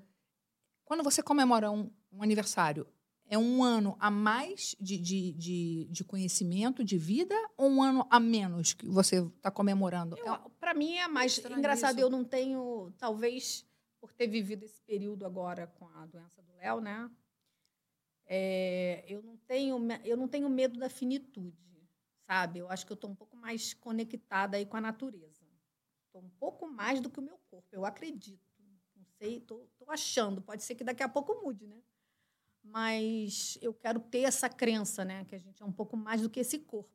Quando 0.87 1.03
você 1.03 1.21
comemora 1.21 1.69
um, 1.69 1.91
um 2.13 2.23
aniversário, 2.23 2.87
é 3.29 3.37
um 3.37 3.63
ano 3.65 3.97
a 3.99 4.09
mais 4.09 4.77
de, 4.81 4.97
de, 4.97 5.33
de, 5.33 5.89
de, 5.91 6.05
conhecimento, 6.05 6.85
de 6.85 6.97
vida, 6.97 7.35
ou 7.57 7.69
um 7.69 7.83
ano 7.83 8.07
a 8.09 8.21
menos 8.21 8.73
que 8.73 8.87
você 8.87 9.17
está 9.17 9.51
comemorando? 9.51 10.17
É 10.17 10.51
Para 10.61 10.73
mim 10.75 10.95
é 10.95 11.09
mais 11.09 11.39
engraçado. 11.39 11.97
Isso. 11.97 12.07
Eu 12.07 12.09
não 12.09 12.25
tenho, 12.25 12.93
talvez, 12.99 13.67
por 14.01 14.13
ter 14.13 14.29
vivido 14.29 14.65
esse 14.65 14.81
período 14.83 15.27
agora 15.27 15.67
com 15.67 15.89
a 15.89 16.07
doença 16.07 16.41
do 16.41 16.55
Léo, 16.55 16.81
né? 16.81 17.11
É, 18.25 19.05
eu 19.09 19.21
não 19.23 19.37
tenho, 19.39 19.77
eu 20.05 20.17
não 20.17 20.29
tenho 20.29 20.49
medo 20.49 20.79
da 20.79 20.89
finitude, 20.89 21.85
sabe? 22.29 22.61
Eu 22.61 22.71
acho 22.71 22.87
que 22.87 22.93
eu 22.93 22.97
estou 22.97 23.11
um 23.11 23.15
pouco 23.17 23.37
mais 23.37 23.75
conectada 23.75 24.57
aí 24.57 24.65
com 24.65 24.77
a 24.77 24.81
natureza. 24.81 25.45
Estou 26.07 26.23
um 26.23 26.31
pouco 26.39 26.69
mais 26.69 27.01
do 27.01 27.11
que 27.11 27.19
o 27.19 27.23
meu 27.23 27.39
corpo. 27.51 27.67
Eu 27.73 27.85
acredito. 27.85 28.46
Sei, 29.19 29.39
estou 29.39 29.69
achando. 29.89 30.43
Pode 30.43 30.63
ser 30.63 30.75
que 30.75 30.85
daqui 30.85 31.03
a 31.03 31.09
pouco 31.09 31.35
mude, 31.43 31.67
né? 31.67 31.81
mas 32.71 33.59
eu 33.61 33.73
quero 33.73 34.01
ter 34.01 34.21
essa 34.21 34.49
crença, 34.49 35.05
né, 35.05 35.25
que 35.25 35.35
a 35.35 35.39
gente 35.39 35.63
é 35.63 35.67
um 35.67 35.73
pouco 35.73 35.97
mais 35.97 36.21
do 36.21 36.31
que 36.31 36.41
esse 36.41 36.59
corpo. 36.59 36.91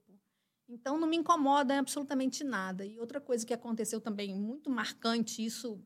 Então 0.68 0.98
não 0.98 1.08
me 1.08 1.18
incomoda 1.18 1.78
absolutamente 1.78 2.44
nada. 2.44 2.86
E 2.86 3.00
outra 3.00 3.20
coisa 3.20 3.46
que 3.46 3.54
aconteceu 3.54 4.00
também 4.00 4.34
muito 4.34 4.70
marcante, 4.70 5.44
isso 5.44 5.82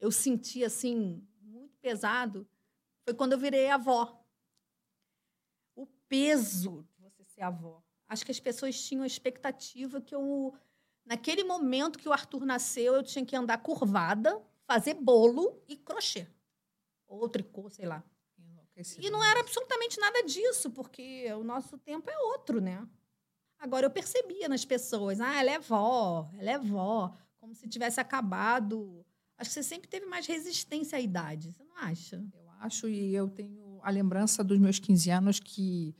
eu 0.00 0.10
senti 0.10 0.64
assim 0.64 1.22
muito 1.40 1.76
pesado, 1.78 2.46
foi 3.04 3.14
quando 3.14 3.32
eu 3.32 3.38
virei 3.38 3.70
avó. 3.70 4.20
O 5.76 5.86
peso 6.08 6.86
de 6.96 7.02
você 7.02 7.24
ser 7.24 7.42
avó. 7.42 7.82
Acho 8.08 8.24
que 8.24 8.32
as 8.32 8.40
pessoas 8.40 8.80
tinham 8.82 9.04
a 9.04 9.06
expectativa 9.06 10.00
que 10.00 10.14
eu 10.14 10.54
naquele 11.04 11.44
momento 11.44 11.98
que 11.98 12.08
o 12.08 12.12
Arthur 12.12 12.44
nasceu, 12.44 12.94
eu 12.94 13.02
tinha 13.02 13.24
que 13.24 13.36
andar 13.36 13.58
curvada, 13.58 14.42
fazer 14.66 14.94
bolo 14.94 15.62
e 15.68 15.76
crochê. 15.76 16.26
Ou 17.06 17.28
tricô, 17.28 17.68
sei 17.70 17.86
lá. 17.86 18.02
E 18.98 19.08
não 19.08 19.22
era 19.22 19.40
absolutamente 19.40 20.00
nada 20.00 20.22
disso, 20.24 20.70
porque 20.70 21.32
o 21.34 21.44
nosso 21.44 21.78
tempo 21.78 22.10
é 22.10 22.18
outro, 22.18 22.60
né? 22.60 22.86
Agora 23.58 23.86
eu 23.86 23.90
percebia 23.90 24.48
nas 24.48 24.64
pessoas, 24.64 25.20
ah, 25.20 25.40
ela 25.40 25.50
é 25.50 25.58
vó, 25.60 26.28
ela 26.36 26.50
é 26.50 26.58
vó, 26.58 27.16
como 27.38 27.54
se 27.54 27.68
tivesse 27.68 28.00
acabado. 28.00 29.06
Acho 29.38 29.50
que 29.50 29.54
você 29.54 29.62
sempre 29.62 29.88
teve 29.88 30.06
mais 30.06 30.26
resistência 30.26 30.98
à 30.98 31.00
idade, 31.00 31.52
você 31.52 31.62
não 31.62 31.76
acha? 31.76 32.16
Eu 32.34 32.50
acho, 32.60 32.88
e 32.88 33.14
eu 33.14 33.28
tenho 33.28 33.78
a 33.82 33.90
lembrança 33.90 34.42
dos 34.42 34.58
meus 34.58 34.78
15 34.78 35.10
anos 35.10 35.40
que. 35.40 35.94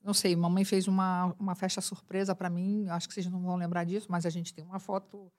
Não 0.00 0.14
sei, 0.14 0.34
mamãe 0.36 0.64
fez 0.64 0.86
uma, 0.86 1.34
uma 1.38 1.54
festa 1.54 1.80
surpresa 1.80 2.34
para 2.34 2.48
mim, 2.48 2.88
acho 2.88 3.08
que 3.08 3.14
vocês 3.14 3.26
não 3.26 3.42
vão 3.42 3.56
lembrar 3.56 3.84
disso, 3.84 4.06
mas 4.08 4.24
a 4.24 4.30
gente 4.30 4.54
tem 4.54 4.64
uma 4.64 4.78
foto 4.78 5.30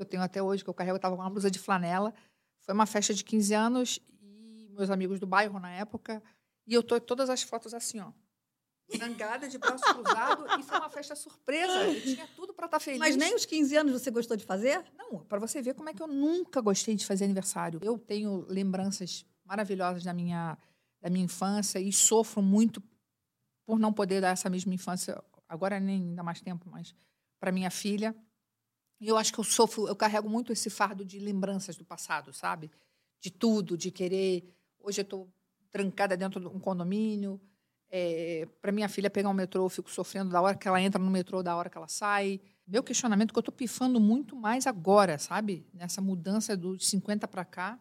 que 0.00 0.02
eu 0.02 0.06
tenho 0.06 0.22
até 0.22 0.42
hoje, 0.42 0.64
que 0.64 0.70
eu 0.70 0.74
carrego, 0.74 0.94
eu 0.94 0.96
estava 0.96 1.14
com 1.14 1.22
uma 1.22 1.28
blusa 1.28 1.50
de 1.50 1.58
flanela. 1.58 2.14
Foi 2.60 2.74
uma 2.74 2.86
festa 2.86 3.12
de 3.12 3.22
15 3.22 3.54
anos 3.54 4.00
meus 4.80 4.90
amigos 4.90 5.20
do 5.20 5.26
bairro 5.26 5.60
na 5.60 5.70
época, 5.70 6.22
e 6.66 6.72
eu 6.72 6.82
tô 6.82 6.98
todas 6.98 7.28
as 7.28 7.42
fotos 7.42 7.74
assim, 7.74 8.00
ó. 8.00 8.12
Zangada, 8.96 9.46
de 9.46 9.58
braço 9.58 9.84
cruzado, 9.94 10.46
e 10.58 10.62
foi 10.62 10.78
uma 10.78 10.88
festa 10.88 11.14
surpresa. 11.14 11.84
Eu 11.84 12.00
tinha 12.00 12.26
tudo 12.34 12.54
para 12.54 12.64
estar 12.64 12.78
tá 12.78 12.80
feliz. 12.80 12.98
Mas 12.98 13.14
nem 13.14 13.34
os 13.34 13.44
15 13.44 13.76
anos 13.76 13.92
você 13.92 14.10
gostou 14.10 14.36
de 14.36 14.44
fazer? 14.44 14.82
Não, 14.96 15.20
para 15.24 15.38
você 15.38 15.60
ver 15.60 15.74
como 15.74 15.90
é 15.90 15.94
que 15.94 16.02
eu 16.02 16.08
nunca 16.08 16.60
gostei 16.60 16.96
de 16.96 17.04
fazer 17.04 17.24
aniversário. 17.24 17.78
Eu 17.82 17.98
tenho 17.98 18.46
lembranças 18.48 19.24
maravilhosas 19.44 20.02
da 20.02 20.14
minha, 20.14 20.56
da 21.00 21.10
minha 21.10 21.24
infância 21.24 21.78
e 21.78 21.92
sofro 21.92 22.40
muito 22.40 22.82
por 23.66 23.78
não 23.78 23.92
poder 23.92 24.20
dar 24.20 24.30
essa 24.30 24.48
mesma 24.48 24.74
infância, 24.74 25.22
agora 25.48 25.78
nem 25.78 26.14
dá 26.14 26.22
mais 26.22 26.40
tempo, 26.40 26.68
mas 26.70 26.94
para 27.38 27.52
minha 27.52 27.70
filha. 27.70 28.16
E 29.00 29.08
eu 29.08 29.16
acho 29.16 29.32
que 29.32 29.40
eu 29.40 29.44
sofro, 29.44 29.88
eu 29.88 29.96
carrego 29.96 30.28
muito 30.28 30.52
esse 30.52 30.68
fardo 30.68 31.04
de 31.04 31.18
lembranças 31.18 31.76
do 31.76 31.84
passado, 31.84 32.32
sabe? 32.32 32.70
De 33.20 33.30
tudo, 33.30 33.76
de 33.76 33.90
querer 33.90 34.44
Hoje 34.82 35.00
eu 35.00 35.02
estou 35.02 35.28
trancada 35.70 36.16
dentro 36.16 36.40
de 36.40 36.46
um 36.46 36.58
condomínio. 36.58 37.40
É, 37.90 38.48
para 38.62 38.72
minha 38.72 38.88
filha 38.88 39.10
pegar 39.10 39.28
um 39.28 39.34
metrô, 39.34 39.64
eu 39.64 39.68
fico 39.68 39.90
sofrendo 39.90 40.30
da 40.30 40.40
hora 40.40 40.56
que 40.56 40.66
ela 40.66 40.80
entra 40.80 41.00
no 41.00 41.10
metrô, 41.10 41.42
da 41.42 41.54
hora 41.54 41.68
que 41.68 41.76
ela 41.76 41.88
sai. 41.88 42.40
Meu 42.66 42.82
questionamento 42.82 43.30
é 43.30 43.32
que 43.32 43.38
eu 43.38 43.40
estou 43.40 43.54
pifando 43.54 44.00
muito 44.00 44.34
mais 44.34 44.66
agora, 44.66 45.18
sabe? 45.18 45.66
Nessa 45.74 46.00
mudança 46.00 46.56
dos 46.56 46.88
50 46.88 47.28
para 47.28 47.44
cá, 47.44 47.78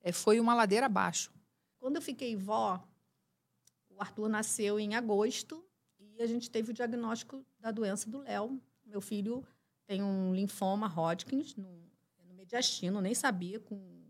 é, 0.00 0.10
foi 0.10 0.40
uma 0.40 0.54
ladeira 0.54 0.86
abaixo. 0.86 1.30
Quando 1.78 1.96
eu 1.96 2.02
fiquei 2.02 2.34
vó, 2.34 2.82
o 3.90 4.00
Arthur 4.00 4.28
nasceu 4.28 4.80
em 4.80 4.94
agosto 4.94 5.62
e 5.98 6.22
a 6.22 6.26
gente 6.26 6.50
teve 6.50 6.70
o 6.70 6.74
diagnóstico 6.74 7.44
da 7.60 7.70
doença 7.70 8.08
do 8.08 8.20
Léo. 8.20 8.60
Meu 8.86 9.00
filho 9.00 9.46
tem 9.86 10.02
um 10.02 10.34
linfoma 10.34 10.86
Hodgkin 10.86 11.44
no, 11.56 11.90
no 12.24 12.34
mediastino, 12.34 13.00
nem 13.00 13.14
sabia, 13.14 13.60
com 13.60 14.02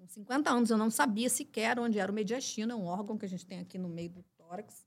com 0.00 0.08
50 0.08 0.50
anos, 0.50 0.70
eu 0.70 0.78
não 0.78 0.90
sabia 0.90 1.28
sequer 1.28 1.78
onde 1.78 1.98
era 1.98 2.10
o 2.10 2.14
mediastino, 2.14 2.72
é 2.72 2.74
um 2.74 2.86
órgão 2.86 3.18
que 3.18 3.26
a 3.26 3.28
gente 3.28 3.44
tem 3.44 3.60
aqui 3.60 3.76
no 3.76 3.88
meio 3.88 4.08
do 4.08 4.22
tórax. 4.34 4.86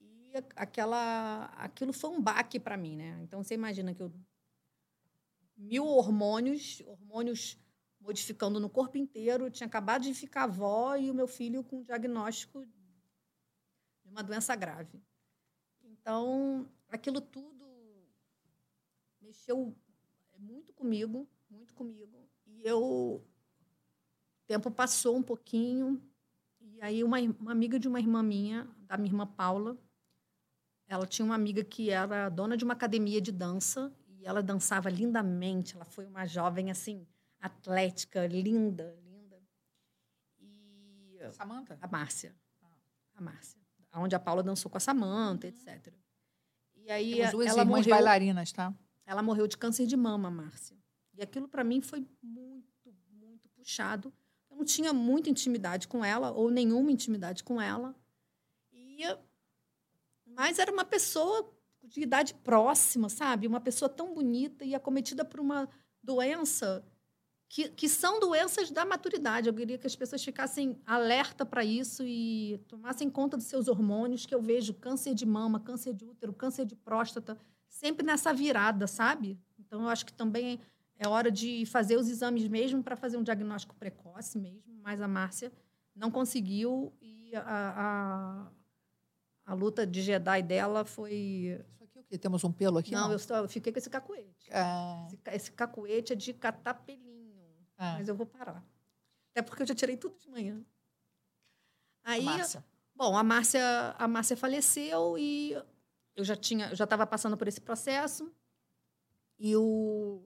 E 0.00 0.32
aquela, 0.56 1.44
aquilo 1.56 1.92
foi 1.92 2.10
um 2.10 2.20
baque 2.20 2.58
para 2.58 2.76
mim, 2.76 2.96
né? 2.96 3.20
Então 3.22 3.42
você 3.42 3.54
imagina 3.54 3.94
que 3.94 4.02
eu 4.02 4.12
mil 5.56 5.86
hormônios, 5.86 6.82
hormônios 6.84 7.56
modificando 8.00 8.58
no 8.58 8.68
corpo 8.68 8.98
inteiro, 8.98 9.48
tinha 9.48 9.66
acabado 9.66 10.02
de 10.02 10.12
ficar 10.12 10.44
avó 10.44 10.96
e 10.96 11.08
o 11.10 11.14
meu 11.14 11.28
filho 11.28 11.62
com 11.62 11.82
diagnóstico 11.82 12.66
de 12.66 14.10
uma 14.10 14.22
doença 14.22 14.54
grave. 14.56 15.00
Então, 15.82 16.68
aquilo 16.88 17.20
tudo 17.20 17.65
mexeu 19.26 19.76
muito 20.38 20.72
comigo, 20.72 21.28
muito 21.50 21.74
comigo. 21.74 22.28
E 22.46 22.64
eu 22.64 23.24
tempo 24.46 24.70
passou 24.70 25.16
um 25.16 25.22
pouquinho, 25.22 26.00
e 26.60 26.80
aí 26.80 27.02
uma, 27.02 27.18
uma 27.18 27.50
amiga 27.50 27.78
de 27.78 27.88
uma 27.88 27.98
irmã 27.98 28.22
minha, 28.22 28.68
da 28.86 28.96
minha 28.96 29.10
irmã 29.10 29.26
Paula, 29.26 29.76
ela 30.86 31.04
tinha 31.06 31.26
uma 31.26 31.34
amiga 31.34 31.64
que 31.64 31.90
era 31.90 32.28
dona 32.28 32.56
de 32.56 32.64
uma 32.64 32.74
academia 32.74 33.20
de 33.20 33.32
dança, 33.32 33.92
e 34.08 34.24
ela 34.24 34.40
dançava 34.42 34.88
lindamente, 34.88 35.74
ela 35.74 35.84
foi 35.84 36.06
uma 36.06 36.24
jovem, 36.26 36.70
assim, 36.70 37.04
atlética, 37.40 38.24
linda, 38.26 38.96
linda. 39.02 39.42
E... 40.38 41.18
Samanta? 41.32 41.76
A 41.80 41.88
Márcia. 41.88 42.36
A 43.16 43.20
Márcia. 43.20 43.60
Onde 43.94 44.14
a 44.14 44.20
Paula 44.20 44.42
dançou 44.42 44.70
com 44.70 44.76
a 44.76 44.80
Samanta, 44.80 45.48
etc. 45.48 45.92
E 46.76 46.90
aí 46.90 47.16
Temos 47.16 47.30
duas 47.32 47.46
ela 47.48 47.62
irmãs 47.62 47.86
morreu, 47.86 47.90
bailarinas, 47.90 48.52
tá? 48.52 48.72
Ela 49.06 49.22
morreu 49.22 49.46
de 49.46 49.56
câncer 49.56 49.86
de 49.86 49.96
mama, 49.96 50.30
Márcia. 50.30 50.76
E 51.14 51.22
aquilo 51.22 51.48
para 51.48 51.64
mim 51.64 51.80
foi 51.80 52.04
muito, 52.22 52.92
muito 53.10 53.48
puxado, 53.50 54.12
eu 54.50 54.56
não 54.56 54.64
tinha 54.64 54.92
muita 54.92 55.30
intimidade 55.30 55.88
com 55.88 56.04
ela, 56.04 56.30
ou 56.32 56.50
nenhuma 56.50 56.90
intimidade 56.90 57.42
com 57.44 57.60
ela. 57.60 57.94
E, 58.72 59.02
mas 60.26 60.58
era 60.58 60.72
uma 60.72 60.84
pessoa 60.84 61.50
de 61.82 62.00
idade 62.00 62.34
próxima, 62.34 63.08
sabe? 63.08 63.46
Uma 63.46 63.60
pessoa 63.60 63.88
tão 63.88 64.12
bonita 64.12 64.64
e 64.64 64.74
acometida 64.74 65.24
por 65.24 65.40
uma 65.40 65.68
doença 66.02 66.84
que, 67.48 67.68
que 67.68 67.88
são 67.88 68.18
doenças 68.18 68.70
da 68.70 68.84
maturidade. 68.84 69.48
Eu 69.48 69.54
queria 69.54 69.78
que 69.78 69.86
as 69.86 69.94
pessoas 69.94 70.24
ficassem 70.24 70.80
alerta 70.84 71.46
para 71.46 71.64
isso 71.64 72.02
e 72.04 72.58
tomassem 72.68 73.08
conta 73.08 73.36
dos 73.36 73.46
seus 73.46 73.68
hormônios, 73.68 74.26
que 74.26 74.34
eu 74.34 74.42
vejo 74.42 74.74
câncer 74.74 75.14
de 75.14 75.24
mama, 75.24 75.60
câncer 75.60 75.94
de 75.94 76.04
útero, 76.04 76.32
câncer 76.32 76.64
de 76.64 76.74
próstata, 76.74 77.38
sempre 77.76 78.04
nessa 78.04 78.32
virada, 78.32 78.86
sabe? 78.86 79.38
Então, 79.58 79.82
eu 79.82 79.88
acho 79.88 80.06
que 80.06 80.12
também 80.12 80.60
é 80.98 81.06
hora 81.06 81.30
de 81.30 81.64
fazer 81.66 81.96
os 81.96 82.08
exames 82.08 82.48
mesmo 82.48 82.82
para 82.82 82.96
fazer 82.96 83.16
um 83.16 83.22
diagnóstico 83.22 83.74
precoce 83.76 84.38
mesmo, 84.38 84.74
mas 84.82 85.00
a 85.00 85.08
Márcia 85.08 85.52
não 85.94 86.10
conseguiu 86.10 86.92
e 87.00 87.34
a, 87.36 87.42
a, 89.46 89.52
a 89.52 89.54
luta 89.54 89.86
de 89.86 90.02
Jedi 90.02 90.42
dela 90.42 90.84
foi... 90.84 91.58
Isso 91.70 91.84
aqui 91.84 91.98
o 91.98 92.04
quê? 92.04 92.18
Temos 92.18 92.42
um 92.44 92.52
pelo 92.52 92.78
aqui? 92.78 92.92
Não, 92.92 93.06
Não, 93.06 93.12
eu, 93.12 93.18
só, 93.18 93.36
eu 93.36 93.48
fiquei 93.48 93.72
com 93.72 93.78
esse 93.78 93.90
cacuete. 93.90 94.50
É... 94.50 95.06
Esse, 95.06 95.18
esse 95.36 95.52
cacuete 95.52 96.12
é 96.12 96.16
de 96.16 96.32
catar 96.32 96.74
pelinho. 96.74 97.44
É. 97.78 97.92
Mas 97.92 98.08
eu 98.08 98.14
vou 98.14 98.26
parar. 98.26 98.64
Até 99.32 99.42
porque 99.42 99.62
eu 99.62 99.66
já 99.66 99.74
tirei 99.74 99.98
tudo 99.98 100.16
de 100.18 100.30
manhã. 100.30 100.64
Aí, 102.02 102.24
Márcia. 102.24 102.64
bom, 102.94 103.16
a 103.16 103.22
Márcia, 103.22 103.94
a 103.98 104.08
Márcia 104.08 104.36
faleceu 104.36 105.18
e 105.18 105.56
eu 106.16 106.24
já 106.24 106.34
tinha, 106.34 106.74
já 106.74 106.84
estava 106.84 107.06
passando 107.06 107.36
por 107.36 107.46
esse 107.46 107.60
processo. 107.60 108.32
E 109.38 109.54
o 109.54 110.22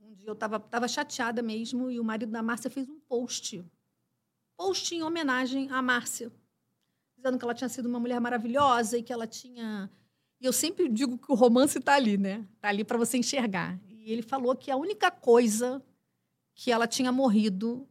um 0.00 0.14
dia 0.14 0.28
eu 0.28 0.34
estava 0.34 0.60
tava 0.60 0.86
chateada 0.86 1.42
mesmo 1.42 1.90
e 1.90 1.98
o 1.98 2.04
marido 2.04 2.30
da 2.30 2.42
Márcia 2.42 2.70
fez 2.70 2.88
um 2.88 3.00
post. 3.00 3.64
Post 4.56 4.94
em 4.94 5.02
homenagem 5.02 5.68
à 5.70 5.82
Márcia, 5.82 6.32
dizendo 7.16 7.36
que 7.36 7.44
ela 7.44 7.54
tinha 7.54 7.68
sido 7.68 7.86
uma 7.86 7.98
mulher 7.98 8.20
maravilhosa 8.20 8.96
e 8.96 9.02
que 9.02 9.12
ela 9.12 9.26
tinha 9.26 9.90
e 10.40 10.46
eu 10.46 10.52
sempre 10.52 10.88
digo 10.88 11.18
que 11.18 11.32
o 11.32 11.34
romance 11.34 11.78
está 11.78 11.94
ali, 11.94 12.16
né? 12.16 12.46
Está 12.54 12.68
ali 12.68 12.84
para 12.84 12.96
você 12.96 13.18
enxergar. 13.18 13.76
E 13.88 14.12
ele 14.12 14.22
falou 14.22 14.54
que 14.54 14.70
a 14.70 14.76
única 14.76 15.10
coisa 15.10 15.82
que 16.54 16.70
ela 16.70 16.86
tinha 16.86 17.10
morrido 17.10 17.88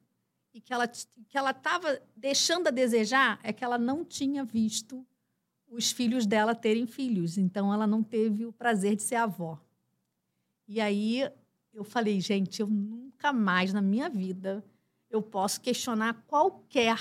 e 0.53 0.61
que 0.61 0.73
ela 0.73 0.87
que 0.87 1.37
ela 1.37 1.51
estava 1.51 2.01
deixando 2.15 2.67
a 2.67 2.71
desejar 2.71 3.37
é 3.43 3.51
que 3.51 3.63
ela 3.63 3.77
não 3.77 4.05
tinha 4.05 4.45
visto 4.45 5.05
os 5.69 5.91
filhos 5.91 6.25
dela 6.25 6.55
terem 6.55 6.85
filhos. 6.85 7.37
Então 7.37 7.73
ela 7.73 7.87
não 7.87 8.03
teve 8.03 8.45
o 8.45 8.53
prazer 8.53 8.95
de 8.95 9.03
ser 9.03 9.15
avó. 9.15 9.59
E 10.67 10.81
aí 10.81 11.29
eu 11.73 11.83
falei, 11.83 12.19
gente, 12.19 12.61
eu 12.61 12.67
nunca 12.67 13.31
mais 13.31 13.73
na 13.73 13.81
minha 13.81 14.09
vida 14.09 14.63
eu 15.09 15.21
posso 15.21 15.61
questionar 15.61 16.25
qualquer 16.27 16.97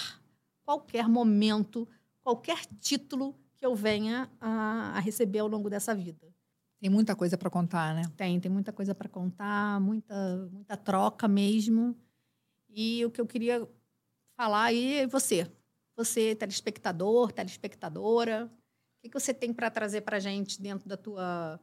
qualquer 0.66 1.08
momento, 1.08 1.88
qualquer 2.22 2.66
título 2.80 3.38
que 3.54 3.64
eu 3.64 3.74
venha 3.74 4.28
a, 4.40 4.96
a 4.96 4.98
receber 4.98 5.38
ao 5.38 5.46
longo 5.46 5.70
dessa 5.70 5.94
vida. 5.94 6.26
Tem 6.80 6.90
muita 6.90 7.14
coisa 7.14 7.38
para 7.38 7.48
contar, 7.48 7.94
né? 7.94 8.02
Tem, 8.16 8.38
tem 8.40 8.50
muita 8.50 8.72
coisa 8.72 8.94
para 8.94 9.08
contar, 9.08 9.80
muita, 9.80 10.48
muita 10.52 10.76
troca 10.76 11.26
mesmo. 11.28 11.96
E 12.68 13.04
o 13.06 13.10
que 13.10 13.20
eu 13.20 13.26
queria 13.26 13.66
falar 14.36 14.64
aí 14.64 14.94
é 14.96 15.06
você. 15.06 15.50
Você, 15.96 16.34
telespectador, 16.34 17.32
telespectadora, 17.32 18.44
o 18.44 19.02
que, 19.02 19.08
que 19.08 19.18
você 19.18 19.32
tem 19.32 19.52
para 19.52 19.70
trazer 19.70 20.02
para 20.02 20.18
a 20.18 20.20
gente 20.20 20.60
dentro 20.60 20.88
da 20.88 20.96
tua, 20.96 21.58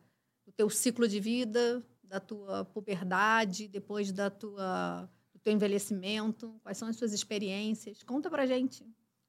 do 0.45 0.51
teu 0.51 0.69
ciclo 0.69 1.07
de 1.07 1.19
vida, 1.19 1.85
da 2.03 2.19
tua 2.19 2.65
puberdade, 2.65 3.67
depois 3.67 4.11
da 4.11 4.29
tua, 4.29 5.09
do 5.33 5.39
teu 5.39 5.53
envelhecimento? 5.53 6.59
Quais 6.63 6.77
são 6.77 6.87
as 6.87 6.95
suas 6.95 7.13
experiências? 7.13 8.01
Conta 8.03 8.29
para 8.29 8.43
a 8.43 8.47
gente. 8.47 8.85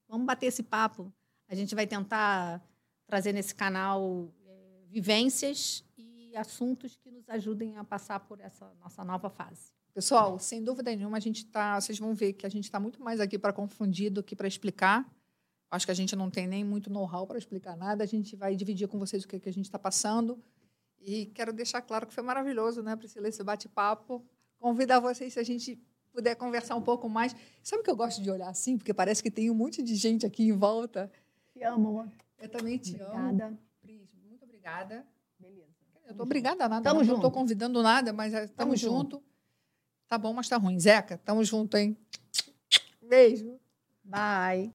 Vamos 0.09 0.27
bater 0.27 0.47
esse 0.47 0.63
papo. 0.63 1.13
A 1.49 1.55
gente 1.55 1.75
vai 1.75 1.87
tentar 1.87 2.63
trazer 3.07 3.33
nesse 3.33 3.55
canal 3.55 4.33
eh, 4.47 4.85
vivências 4.89 5.85
e 6.35 6.37
assuntos 6.37 6.97
que 6.97 7.11
nos 7.11 7.29
ajudem 7.29 7.77
a 7.77 7.85
passar 7.85 8.19
por 8.21 8.41
essa 8.41 8.71
nossa 8.81 9.05
nova 9.05 9.31
fase. 9.31 9.73
Pessoal, 9.95 10.37
sem 10.41 10.63
dúvida 10.63 10.95
nenhuma, 10.95 11.17
a 11.17 11.21
gente 11.21 11.47
tá. 11.47 11.81
Vocês 11.81 11.99
vão 11.99 12.13
ver 12.13 12.33
que 12.33 12.45
a 12.45 12.49
gente 12.49 12.65
está 12.65 12.81
muito 12.81 13.01
mais 13.01 13.21
aqui 13.21 13.39
para 13.39 13.53
confundir 13.53 14.11
do 14.11 14.23
que 14.23 14.35
para 14.35 14.49
explicar. 14.49 15.09
Acho 15.71 15.87
que 15.87 15.93
a 15.93 15.95
gente 15.95 16.17
não 16.17 16.29
tem 16.29 16.47
nem 16.47 16.65
muito 16.65 16.91
know-how 16.91 17.27
para 17.27 17.39
explicar 17.39 17.77
nada. 17.77 18.03
A 18.03 18.07
gente 18.07 18.35
vai 18.35 18.57
dividir 18.57 18.89
com 18.89 18.99
vocês 18.99 19.23
o 19.25 19.29
que, 19.29 19.39
que 19.39 19.49
a 19.49 19.53
gente 19.53 19.67
está 19.67 19.79
passando. 19.79 20.43
E 21.01 21.27
quero 21.27 21.53
deixar 21.53 21.81
claro 21.81 22.07
que 22.07 22.13
foi 22.13 22.25
maravilhoso, 22.25 22.83
né, 22.83 22.97
Priscila, 22.97 23.29
esse 23.29 23.43
bate-papo. 23.45 24.25
Convidar 24.59 24.99
vocês, 24.99 25.33
se 25.33 25.39
a 25.39 25.45
gente 25.45 25.81
puder 26.13 26.35
conversar 26.35 26.75
um 26.75 26.83
pouco 26.83 27.09
mais. 27.09 27.35
Sabe 27.63 27.85
que 27.85 27.91
eu 27.91 27.97
gosto 27.97 28.21
de 28.21 28.31
olhar 28.31 28.49
assim? 28.49 28.77
Porque 28.77 28.93
parece 28.93 29.23
que 29.23 29.31
tem 29.31 29.51
um 29.51 29.55
monte 29.55 29.83
de 29.83 29.95
gente 29.95 30.27
aqui 30.27 30.45
em 30.45 30.53
volta. 30.53 31.11
Te 31.53 31.63
amo, 31.63 31.89
amor. 31.89 32.09
Eu 32.39 32.49
também 32.49 32.79
te 32.79 33.01
amo. 33.01 33.13
Obrigada. 33.13 33.59
Pris, 33.81 34.09
muito 34.25 34.45
obrigada. 34.45 35.07
Eu 36.07 36.15
tô 36.15 36.23
obrigada 36.23 36.69
nada, 36.69 36.83
Tamo 36.83 36.97
não 36.97 37.03
estou 37.03 37.17
junto. 37.23 37.31
convidando 37.31 37.83
nada, 37.83 38.13
mas 38.13 38.35
é, 38.35 38.47
tamo, 38.47 38.57
Tamo 38.57 38.77
junto. 38.77 39.23
Tá 40.07 40.19
bom, 40.19 40.33
mas 40.33 40.49
tá 40.49 40.57
ruim. 40.57 40.79
Zeca, 40.79 41.19
tamo 41.19 41.43
junto, 41.45 41.77
hein? 41.77 41.97
Beijo. 43.03 43.59
Bye. 44.05 44.71